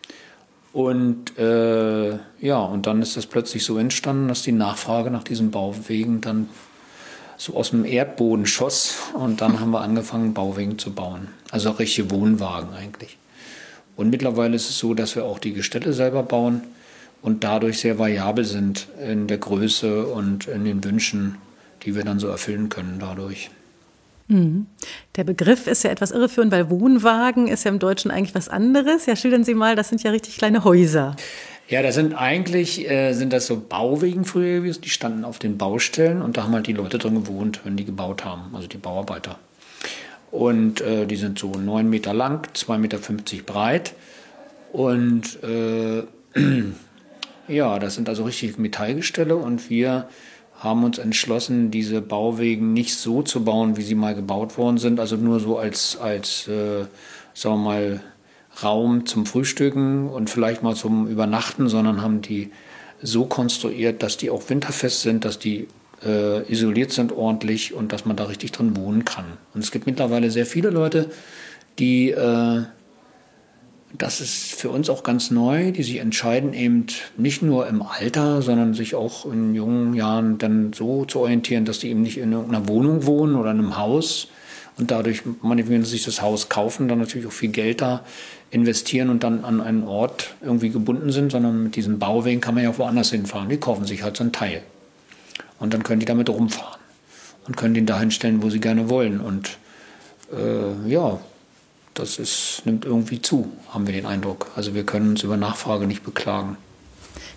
[0.73, 5.51] und äh, ja, und dann ist das plötzlich so entstanden, dass die Nachfrage nach diesen
[5.51, 6.49] Bauwegen dann
[7.37, 11.27] so aus dem Erdboden schoss und dann haben wir angefangen, Bauwegen zu bauen.
[11.49, 13.17] Also richtige Wohnwagen eigentlich.
[14.01, 16.61] Und mittlerweile ist es so, dass wir auch die Gestelle selber bauen
[17.21, 21.37] und dadurch sehr variabel sind in der Größe und in den Wünschen,
[21.83, 23.51] die wir dann so erfüllen können dadurch.
[24.27, 24.65] Mhm.
[25.17, 29.05] Der Begriff ist ja etwas irreführend, weil Wohnwagen ist ja im Deutschen eigentlich was anderes.
[29.05, 31.15] Ja, schildern Sie mal, das sind ja richtig kleine Häuser.
[31.67, 34.81] Ja, das sind eigentlich äh, sind das so Bauwegen früher gewesen.
[34.81, 37.85] Die standen auf den Baustellen und da haben halt die Leute drin gewohnt, wenn die
[37.85, 39.37] gebaut haben, also die Bauarbeiter.
[40.31, 42.99] Und äh, die sind so 9 Meter lang, 2,50 Meter
[43.45, 43.93] breit.
[44.71, 46.03] Und äh,
[47.47, 49.35] ja, das sind also richtig Metallgestelle.
[49.35, 50.07] Und wir
[50.57, 54.99] haben uns entschlossen, diese Bauwegen nicht so zu bauen, wie sie mal gebaut worden sind.
[54.99, 56.85] Also nur so als, als äh,
[57.33, 58.01] sagen wir mal,
[58.63, 62.51] Raum zum Frühstücken und vielleicht mal zum Übernachten, sondern haben die
[63.01, 65.67] so konstruiert, dass die auch winterfest sind, dass die
[66.05, 69.25] äh, isoliert sind ordentlich und dass man da richtig drin wohnen kann.
[69.53, 71.09] Und es gibt mittlerweile sehr viele Leute,
[71.79, 72.61] die, äh,
[73.97, 76.85] das ist für uns auch ganz neu, die sich entscheiden, eben
[77.17, 81.79] nicht nur im Alter, sondern sich auch in jungen Jahren dann so zu orientieren, dass
[81.79, 84.27] die eben nicht in irgendeiner Wohnung wohnen oder in einem Haus
[84.77, 88.03] und dadurch, wenn sie sich das Haus kaufen, dann natürlich auch viel Geld da
[88.49, 92.63] investieren und dann an einen Ort irgendwie gebunden sind, sondern mit diesen Bauwegen kann man
[92.63, 93.49] ja auch woanders hinfahren.
[93.49, 94.63] Die kaufen sich halt so einen Teil.
[95.61, 96.81] Und dann können die damit rumfahren
[97.47, 99.21] und können den dahin stellen, wo sie gerne wollen.
[99.21, 99.57] Und
[100.33, 101.19] äh, ja,
[101.93, 104.47] das ist, nimmt irgendwie zu, haben wir den Eindruck.
[104.55, 106.57] Also wir können uns über Nachfrage nicht beklagen.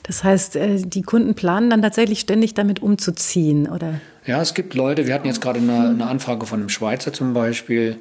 [0.04, 4.00] Das heißt, äh, die Kunden planen dann tatsächlich ständig damit umzuziehen, oder?
[4.26, 7.34] Ja, es gibt Leute, wir hatten jetzt gerade eine, eine Anfrage von einem Schweizer zum
[7.34, 8.00] Beispiel,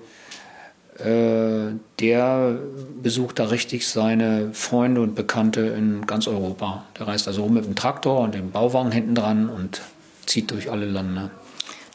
[1.00, 2.60] äh, der
[3.02, 6.86] besucht da richtig seine Freunde und Bekannte in ganz Europa.
[6.98, 9.82] Der reist also rum mit dem Traktor und dem Bauwagen hinten dran und
[10.26, 11.32] zieht durch alle Lande.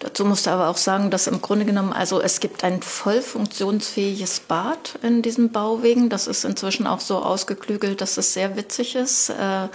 [0.01, 3.21] Dazu musst du aber auch sagen, dass im Grunde genommen, also es gibt ein voll
[3.21, 6.09] funktionsfähiges Bad in diesen Bauwegen.
[6.09, 9.31] Das ist inzwischen auch so ausgeklügelt, dass es sehr witzig ist.
[9.31, 9.69] Äh,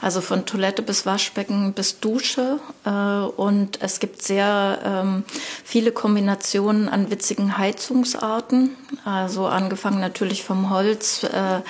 [0.00, 2.58] also von Toilette bis Waschbecken bis Dusche.
[2.86, 5.24] Äh, und es gibt sehr ähm,
[5.62, 8.70] viele Kombinationen an witzigen Heizungsarten.
[9.04, 11.60] Also angefangen natürlich vom Holz äh,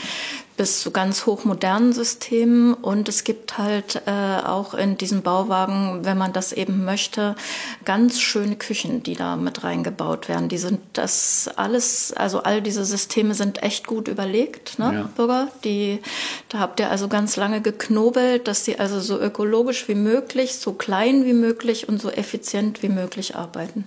[0.57, 2.74] bis zu ganz hochmodernen Systemen.
[2.74, 4.11] Und es gibt halt äh,
[4.44, 7.36] auch in diesem Bauwagen, wenn man das eben möchte,
[7.84, 10.48] ganz schöne Küchen, die da mit reingebaut werden.
[10.48, 15.11] Die sind das alles, also all diese Systeme sind echt gut überlegt, ne, ja.
[15.16, 15.48] Bürger?
[15.64, 16.00] Die,
[16.48, 20.72] da habt ihr also ganz lange geknobelt, dass die also so ökologisch wie möglich, so
[20.72, 23.84] klein wie möglich und so effizient wie möglich arbeiten.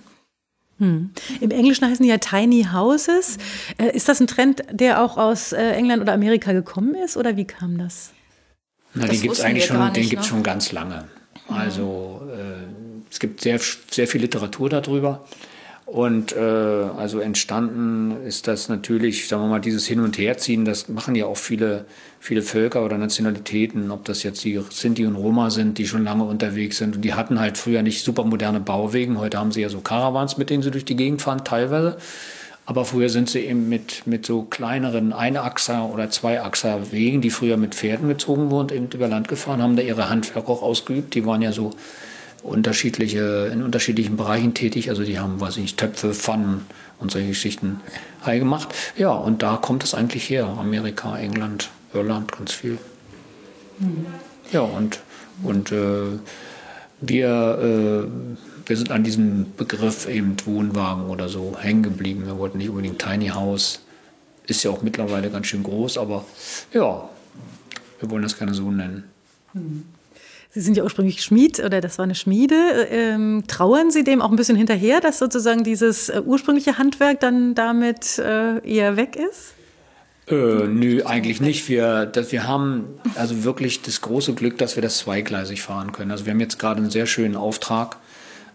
[0.80, 1.10] Hm.
[1.40, 3.36] Im Englischen heißen die ja Tiny Houses.
[3.76, 7.36] Äh, ist das ein Trend, der auch aus äh, England oder Amerika gekommen ist oder
[7.36, 8.12] wie kam das?
[8.94, 10.08] Na, den gibt es eigentlich schon, nicht, den ne?
[10.08, 11.04] gibt's schon ganz lange.
[11.48, 12.64] Also äh,
[13.10, 13.60] es gibt sehr,
[13.90, 15.26] sehr viel Literatur darüber.
[15.90, 20.88] Und äh, also entstanden ist das natürlich, sagen wir mal, dieses Hin- und Herziehen, das
[20.88, 21.84] machen ja auch viele,
[22.20, 26.22] viele Völker oder Nationalitäten, ob das jetzt die Sinti und Roma sind, die schon lange
[26.22, 26.94] unterwegs sind.
[26.94, 29.18] Und die hatten halt früher nicht super moderne Bauwegen.
[29.18, 31.96] Heute haben sie ja so Caravans, mit denen sie durch die Gegend fahren, teilweise.
[32.66, 37.74] Aber früher sind sie eben mit, mit so kleineren Einachser- oder Zweiachser-Wegen, die früher mit
[37.74, 41.16] Pferden gezogen wurden, eben über Land gefahren, haben da ihre Handwerk auch ausgeübt.
[41.16, 41.72] Die waren ja so
[42.42, 44.88] unterschiedliche, in unterschiedlichen Bereichen tätig.
[44.88, 46.66] Also die haben, weiß ich nicht, Töpfe, Pfannen
[46.98, 47.80] und solche Geschichten
[48.24, 48.68] gemacht.
[48.96, 50.46] Ja, und da kommt es eigentlich her.
[50.46, 52.78] Amerika, England, Irland, ganz viel.
[53.78, 54.06] Mhm.
[54.52, 55.00] Ja, und,
[55.42, 56.18] und äh,
[57.00, 62.26] wir, äh, wir sind an diesem Begriff eben Wohnwagen oder so hängen geblieben.
[62.26, 63.80] Wir wollten nicht unbedingt Tiny House.
[64.46, 66.24] Ist ja auch mittlerweile ganz schön groß, aber
[66.72, 67.08] ja,
[68.00, 69.04] wir wollen das gerne so nennen.
[69.54, 69.84] Mhm.
[70.52, 72.56] Sie sind ja ursprünglich Schmied oder das war eine Schmiede.
[72.90, 77.54] Ähm, trauern Sie dem auch ein bisschen hinterher, dass sozusagen dieses äh, ursprüngliche Handwerk dann
[77.54, 79.54] damit äh, eher weg ist?
[80.26, 81.68] Äh, nö, eigentlich nicht.
[81.68, 86.10] Wir, das, wir haben also wirklich das große Glück, dass wir das zweigleisig fahren können.
[86.10, 87.96] Also wir haben jetzt gerade einen sehr schönen Auftrag.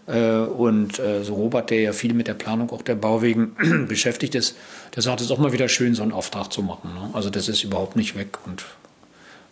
[0.06, 3.56] Äh, und äh, so Robert, der ja viel mit der Planung auch der Bauwegen
[3.88, 4.54] beschäftigt ist,
[4.94, 6.92] der sagt, es ist auch mal wieder schön, so einen Auftrag zu machen.
[6.92, 7.10] Ne?
[7.14, 8.66] Also das ist überhaupt nicht weg und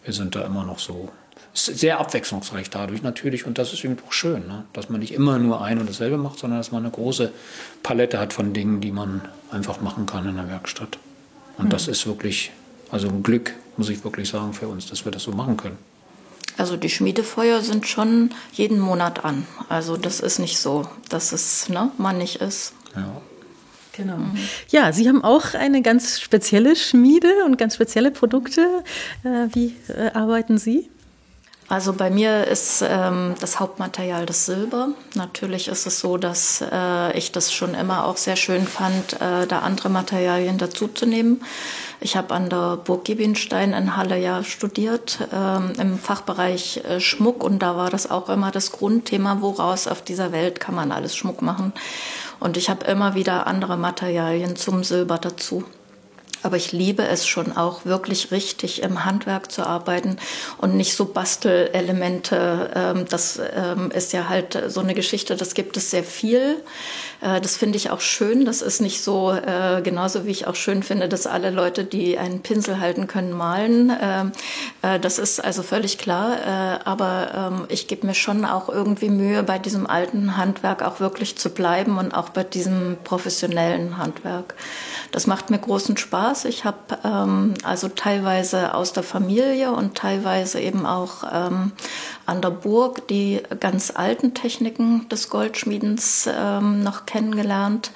[0.05, 1.09] wir sind da immer noch so
[1.55, 4.64] sehr abwechslungsreich dadurch natürlich und das ist eben auch schön, ne?
[4.72, 7.30] dass man nicht immer nur ein und dasselbe macht, sondern dass man eine große
[7.82, 10.98] Palette hat von Dingen, die man einfach machen kann in der Werkstatt.
[11.57, 11.70] Und mhm.
[11.70, 12.50] das ist wirklich,
[12.90, 15.78] also ein Glück, muss ich wirklich sagen, für uns, dass wir das so machen können.
[16.57, 19.46] Also die Schmiedefeuer sind schon jeden Monat an.
[19.68, 22.74] Also das ist nicht so, dass es ne, man nicht ist.
[22.96, 23.20] Ja.
[23.96, 24.16] Genau.
[24.16, 24.38] Mhm.
[24.70, 28.82] Ja, Sie haben auch eine ganz spezielle Schmiede und ganz spezielle Produkte.
[29.22, 30.90] Äh, wie äh, arbeiten Sie?
[31.68, 34.88] Also bei mir ist ähm, das Hauptmaterial das Silber.
[35.14, 39.46] Natürlich ist es so, dass äh, ich das schon immer auch sehr schön fand, äh,
[39.46, 41.42] da andere Materialien dazuzunehmen.
[42.00, 47.42] Ich habe an der Burg Giebinstein in Halle ja studiert ähm, im Fachbereich äh, Schmuck
[47.42, 51.16] und da war das auch immer das Grundthema, woraus auf dieser Welt kann man alles
[51.16, 51.72] Schmuck machen.
[52.40, 55.64] Und ich habe immer wieder andere Materialien zum Silber dazu.
[56.45, 60.18] Aber ich liebe es schon auch wirklich richtig im Handwerk zu arbeiten
[60.59, 62.70] und nicht so Bastelelemente.
[62.74, 66.62] Ähm, das ähm, ist ja halt so eine Geschichte, das gibt es sehr viel.
[67.24, 68.45] Äh, das finde ich auch schön.
[68.45, 72.18] Das ist nicht so, äh, genauso wie ich auch schön finde, dass alle Leute, die
[72.18, 73.92] einen Pinsel halten können, malen.
[74.01, 74.32] Ähm,
[74.82, 76.36] äh, das ist also völlig klar.
[76.84, 81.51] Aber ich gebe mir schon auch irgendwie Mühe, bei diesem alten Handwerk auch wirklich zu
[81.51, 84.55] bleiben und auch bei diesem professionellen Handwerk.
[85.11, 86.34] Das macht mir großen Spaß.
[86.43, 91.70] Ich habe ähm, also teilweise aus der Familie und teilweise eben auch ähm,
[92.26, 97.93] an der Burg die ganz alten Techniken des Goldschmiedens ähm, noch kennengelernt.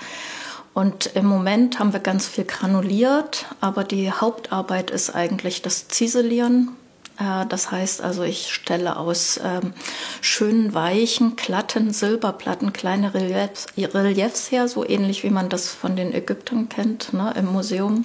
[0.75, 6.77] Und im Moment haben wir ganz viel granuliert, aber die Hauptarbeit ist eigentlich das Ziselieren.
[7.19, 9.73] Äh, das heißt also, ich stelle aus ähm,
[10.21, 16.15] schönen, weichen, glatten Silberplatten kleine Reliefs, Reliefs, her, so ähnlich wie man das von den
[16.15, 18.05] Ägyptern kennt ne, im Museum.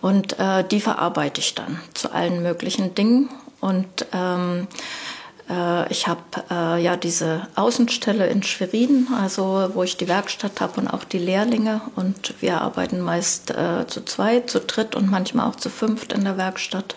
[0.00, 3.28] Und äh, die verarbeite ich dann zu allen möglichen Dingen.
[3.60, 4.66] Und ähm,
[5.50, 10.80] Äh, ich habe äh, ja diese Außenstelle in Schwerin, also wo ich die Werkstatt habe
[10.80, 11.80] und auch die Lehrlinge.
[11.96, 16.24] Und wir arbeiten meist äh, zu zweit, zu dritt und manchmal auch zu fünft in
[16.24, 16.94] der Werkstatt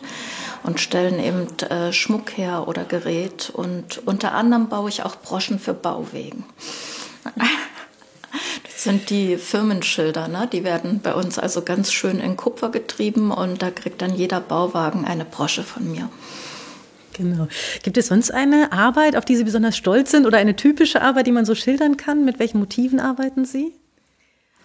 [0.64, 3.52] und stellen eben äh, Schmuck her oder Gerät.
[3.54, 6.46] Und unter anderem baue ich auch Broschen für Bauwegen.
[8.64, 10.50] Das sind die Firmenschilder, ne?
[10.52, 14.42] die werden bei uns also ganz schön in Kupfer getrieben und da kriegt dann jeder
[14.42, 16.10] Bauwagen eine Brosche von mir.
[17.14, 17.48] Genau.
[17.84, 21.28] Gibt es sonst eine Arbeit, auf die Sie besonders stolz sind oder eine typische Arbeit,
[21.28, 22.26] die man so schildern kann?
[22.26, 23.74] Mit welchen Motiven arbeiten Sie?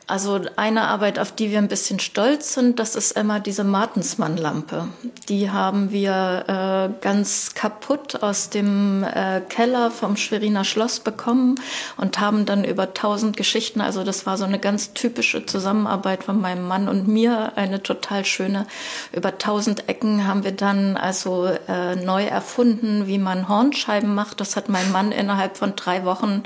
[0.08, 4.88] Also eine Arbeit, auf die wir ein bisschen stolz sind, das ist immer diese Martensmann-Lampe.
[5.28, 11.56] Die haben wir äh, ganz kaputt aus dem äh, Keller vom Schweriner Schloss bekommen
[11.98, 16.40] und haben dann über tausend Geschichten, also das war so eine ganz typische Zusammenarbeit von
[16.40, 18.66] meinem Mann und mir, eine total schöne.
[19.12, 24.40] Über tausend Ecken haben wir dann also äh, neu erfunden, wie man Hornscheiben macht.
[24.40, 26.44] Das hat mein Mann innerhalb von drei Wochen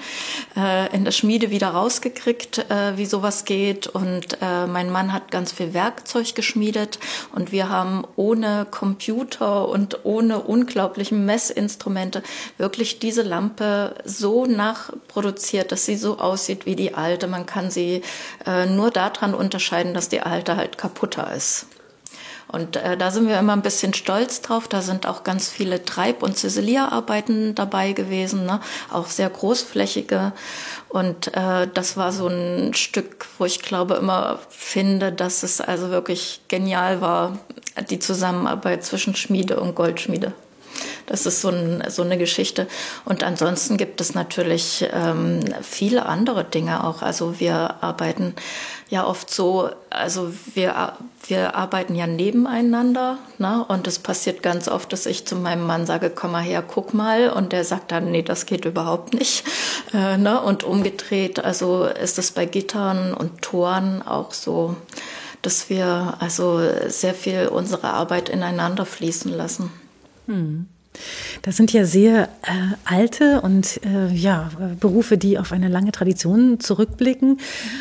[0.57, 3.87] äh, in der Schmiede wieder rausgekriegt, äh, wie sowas geht geht.
[3.87, 6.99] Und äh, mein Mann hat ganz viel Werkzeug geschmiedet
[7.35, 12.23] und wir haben ohne Computer und ohne unglaubliche Messinstrumente
[12.57, 17.27] wirklich diese Lampe so nachproduziert, dass sie so aussieht wie die alte.
[17.27, 18.01] Man kann sie
[18.47, 21.67] äh, nur daran unterscheiden, dass die alte halt kaputter ist.
[22.53, 24.69] Und äh, da sind wir immer ein bisschen stolz drauf.
[24.69, 28.61] Da sind auch ganz viele Treib- und Ziselierarbeiten dabei gewesen, ne?
[28.91, 30.33] auch sehr großflächige.
[30.91, 35.89] Und äh, das war so ein Stück, wo ich glaube immer finde, dass es also
[35.89, 37.39] wirklich genial war,
[37.89, 40.35] die Zusammenarbeit zwischen Schmiede und Goldschmiede.
[41.13, 42.67] Das ist so, ein, so, eine Geschichte.
[43.05, 47.03] Und ansonsten gibt es natürlich ähm, viele andere Dinge auch.
[47.03, 48.35] Also wir arbeiten
[48.89, 50.95] ja oft so, also wir,
[51.27, 53.19] wir arbeiten ja nebeneinander.
[53.37, 53.63] Ne?
[53.69, 56.95] Und es passiert ganz oft, dass ich zu meinem Mann sage, komm mal her, guck
[56.95, 57.29] mal.
[57.29, 59.45] Und der sagt dann, nee, das geht überhaupt nicht.
[59.93, 60.41] Äh, ne?
[60.41, 64.77] Und umgedreht, also ist es bei Gittern und Toren auch so,
[65.43, 69.71] dass wir also sehr viel unsere Arbeit ineinander fließen lassen.
[70.27, 70.67] Hm.
[71.43, 76.61] Das sind ja sehr äh, alte und äh, ja, Berufe, die auf eine lange Tradition
[76.61, 77.39] zurückblicken.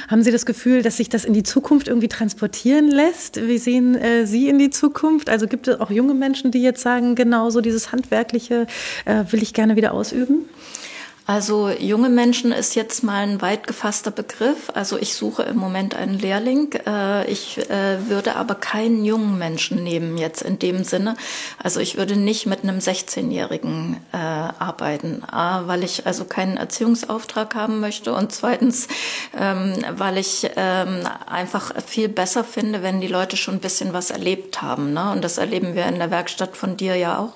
[0.08, 3.46] Haben Sie das Gefühl, dass sich das in die Zukunft irgendwie transportieren lässt?
[3.48, 5.30] Wie sehen äh, Sie in die Zukunft?
[5.30, 8.66] Also gibt es auch junge Menschen, die jetzt sagen, genau so dieses Handwerkliche
[9.06, 10.46] äh, will ich gerne wieder ausüben?
[11.32, 14.70] Also junge Menschen ist jetzt mal ein weit gefasster Begriff.
[14.74, 16.74] Also ich suche im Moment einen Lehrling.
[16.86, 21.16] Äh, ich äh, würde aber keinen jungen Menschen nehmen jetzt in dem Sinne.
[21.58, 27.56] Also ich würde nicht mit einem 16-Jährigen äh, arbeiten, A, weil ich also keinen Erziehungsauftrag
[27.56, 28.90] haben möchte und zweitens,
[29.40, 34.12] ähm, weil ich ähm, einfach viel besser finde, wenn die Leute schon ein bisschen was
[34.12, 34.92] erlebt haben.
[34.92, 35.12] Ne?
[35.14, 37.36] Und das erleben wir in der Werkstatt von dir ja auch.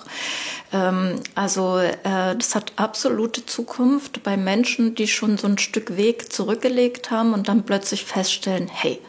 [0.73, 3.84] Ähm, also das hat absolute Zukunft
[4.23, 8.99] bei Menschen, die schon so ein Stück Weg zurückgelegt haben und dann plötzlich feststellen, hey,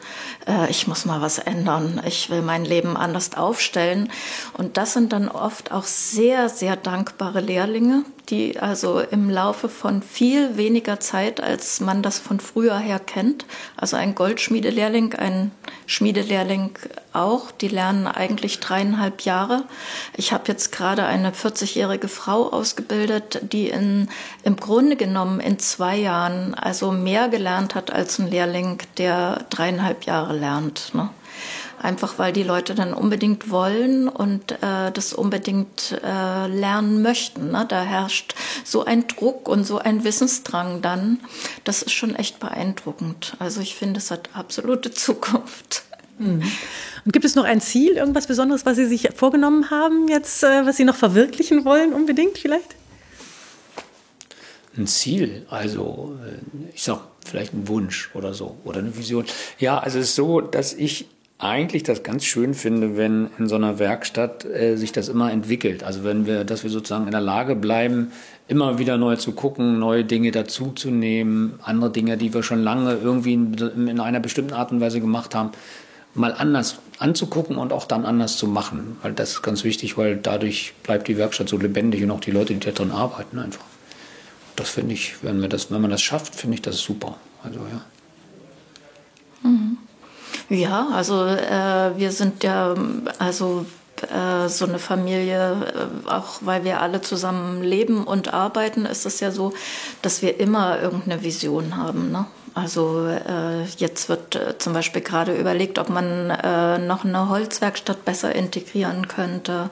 [0.47, 4.11] äh, ich muss mal was ändern, ich will mein Leben anders aufstellen.
[4.55, 10.03] Und das sind dann oft auch sehr, sehr dankbare Lehrlinge, die also im Laufe von
[10.03, 13.47] viel weniger Zeit, als man das von früher her kennt,
[13.77, 15.53] also ein Goldschmiedelehrling, ein
[15.87, 16.71] Schmiedelehrling
[17.13, 19.65] auch, die lernen eigentlich dreieinhalb Jahre.
[20.17, 24.09] Ich habe jetzt gerade eine 40-jährige Frau ausgebildet, die in,
[24.43, 30.05] im Grunde genommen in zwei Jahren also mehr gelernt hat als ein Lehrling, der dreieinhalb
[30.05, 30.95] Jahre lernt.
[30.95, 31.11] Ne?
[31.81, 37.53] Einfach weil die Leute dann unbedingt wollen und äh, das unbedingt äh, lernen möchten.
[37.53, 37.67] Ne?
[37.69, 41.21] Da herrscht so ein Druck und so ein Wissensdrang dann.
[41.65, 43.37] Das ist schon echt beeindruckend.
[43.39, 45.85] Also ich finde, es hat absolute Zukunft.
[46.19, 46.43] Mhm.
[47.05, 50.67] Und gibt es noch ein Ziel, irgendwas Besonderes, was Sie sich vorgenommen haben, jetzt, äh,
[50.67, 52.75] was Sie noch verwirklichen wollen, unbedingt vielleicht?
[54.77, 59.25] Ein Ziel, also äh, ich sag vielleicht ein Wunsch oder so oder eine Vision.
[59.59, 61.07] Ja, also es ist so, dass ich
[61.39, 65.85] eigentlich das ganz schön finde, wenn in so einer Werkstatt äh, sich das immer entwickelt.
[65.85, 68.13] Also wenn wir, dass wir sozusagen in der Lage bleiben,
[68.49, 73.35] immer wieder neu zu gucken, neue Dinge dazuzunehmen, andere Dinge, die wir schon lange irgendwie
[73.35, 75.51] in, in einer bestimmten Art und Weise gemacht haben,
[76.15, 78.97] mal anders anzugucken und auch dann anders zu machen.
[79.03, 82.31] Weil das ist ganz wichtig, weil dadurch bleibt die Werkstatt so lebendig und auch die
[82.31, 83.65] Leute, die da drin arbeiten, einfach.
[84.55, 87.19] Das finde ich, wenn, wir das, wenn man das schafft, finde ich das super.
[87.43, 87.85] Also ja.
[89.51, 89.77] Mhm.
[90.49, 92.75] Ja, also äh, wir sind ja
[93.19, 93.67] also
[94.03, 95.53] äh, so eine Familie,
[96.07, 99.53] äh, auch weil wir alle zusammen leben und arbeiten, ist es ja so,
[100.03, 102.13] dass wir immer irgendeine Vision haben.
[102.13, 102.27] Ne?
[102.55, 108.05] Also äh, jetzt wird äh, zum Beispiel gerade überlegt, ob man äh, noch eine Holzwerkstatt
[108.05, 109.69] besser integrieren könnte.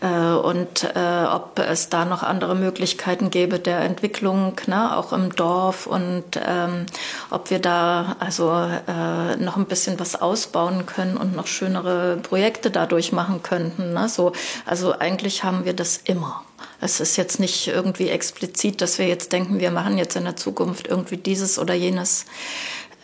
[0.00, 5.34] Äh, und äh, ob es da noch andere Möglichkeiten gäbe der Entwicklung, ne, auch im
[5.34, 6.86] Dorf und ähm,
[7.30, 12.70] ob wir da also äh, noch ein bisschen was ausbauen können und noch schönere Projekte
[12.70, 13.94] dadurch machen könnten.
[13.94, 14.08] Ne?
[14.08, 14.32] So,
[14.66, 16.42] also eigentlich haben wir das immer.
[16.80, 20.36] Es ist jetzt nicht irgendwie explizit, dass wir jetzt denken, wir machen jetzt in der
[20.36, 22.26] Zukunft irgendwie dieses oder jenes.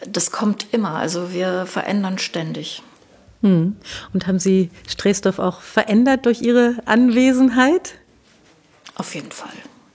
[0.07, 0.97] Das kommt immer.
[0.97, 2.83] Also wir verändern ständig.
[3.43, 3.77] Hm.
[4.15, 7.95] Und haben Sie Stresdorf auch verändert durch Ihre Anwesenheit?
[8.95, 9.53] Auf jeden Fall,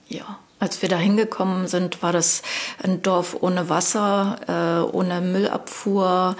[0.08, 0.38] ja.
[0.60, 2.42] Als wir da hingekommen sind, war das
[2.82, 6.34] ein Dorf ohne Wasser, äh, ohne Müllabfuhr.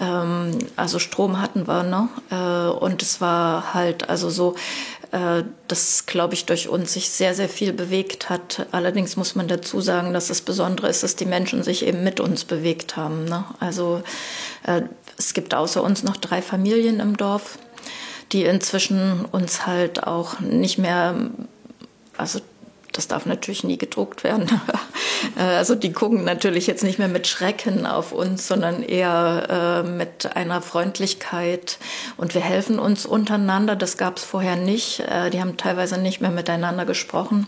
[0.00, 2.08] Ähm, also Strom hatten wir, ne?
[2.30, 4.56] Äh, und es war halt also so,
[5.12, 8.66] das, glaube ich, durch uns sich sehr, sehr viel bewegt hat.
[8.70, 12.20] Allerdings muss man dazu sagen, dass das Besondere ist, dass die Menschen sich eben mit
[12.20, 13.24] uns bewegt haben.
[13.24, 13.44] Ne?
[13.58, 14.02] Also
[14.66, 14.82] äh,
[15.18, 17.58] es gibt außer uns noch drei Familien im Dorf,
[18.30, 21.16] die inzwischen uns halt auch nicht mehr,
[22.16, 22.40] also
[22.92, 24.50] das darf natürlich nie gedruckt werden.
[25.36, 29.86] Äh, also die gucken natürlich jetzt nicht mehr mit Schrecken auf uns, sondern eher äh,
[29.86, 31.76] mit einer Freundlichkeit.
[32.16, 33.76] Und wir helfen uns untereinander.
[33.76, 35.00] Das gab es vorher nicht.
[35.00, 37.46] Äh, die haben teilweise nicht mehr miteinander gesprochen.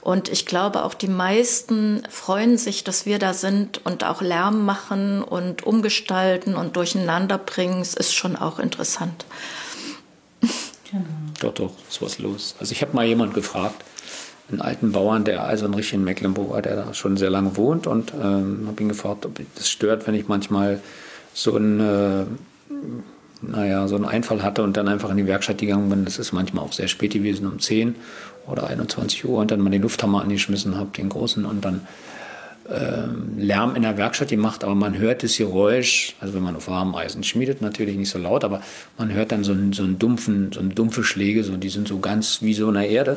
[0.00, 4.64] Und ich glaube, auch die meisten freuen sich, dass wir da sind und auch Lärm
[4.64, 7.80] machen und umgestalten und durcheinander bringen.
[7.80, 9.24] Es ist schon auch interessant.
[10.90, 11.04] Genau.
[11.40, 12.54] Doch, doch, ist was los.
[12.60, 13.84] Also ich habe mal jemand gefragt,
[14.50, 18.12] einen alten Bauern, der also ein richtiger Mecklenburger, der da schon sehr lange wohnt und
[18.14, 20.80] ähm, habe ihn gefragt, ob das stört, wenn ich manchmal
[21.32, 22.24] so ein äh,
[23.42, 26.04] naja, so einen Einfall hatte und dann einfach in die Werkstatt gegangen bin.
[26.04, 27.96] Das ist manchmal auch sehr spät gewesen, um 10
[28.46, 31.86] oder 21 Uhr und dann mal den Lufthammer angeschmissen habe, den großen und dann
[32.70, 36.68] ähm, Lärm in der Werkstatt gemacht, aber man hört das Geräusch, also wenn man auf
[36.68, 38.62] warmem Eisen schmiedet, natürlich nicht so laut, aber
[38.96, 41.88] man hört dann so einen, so einen dumpfen, so einen dumpfe Schläge, so, die sind
[41.88, 43.16] so ganz wie so in der Erde.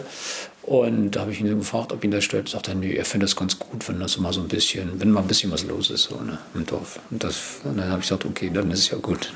[0.65, 2.49] Und da habe ich ihn so gefragt, ob ihn das stört.
[2.49, 5.11] Sagt er, nee, er findet das ganz gut, wenn das mal so ein bisschen, wenn
[5.11, 6.99] mal ein bisschen was los ist so, ne, im Dorf.
[7.11, 9.31] Und, das, und dann habe ich gesagt, okay, dann ist es ja gut.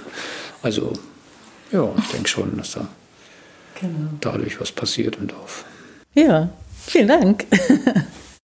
[0.64, 0.94] Also,
[1.72, 2.88] ja, ich denke schon, dass da
[3.80, 4.10] genau.
[4.22, 5.66] dadurch was passiert im Dorf.
[6.16, 6.50] Ja,
[6.86, 7.46] vielen Dank.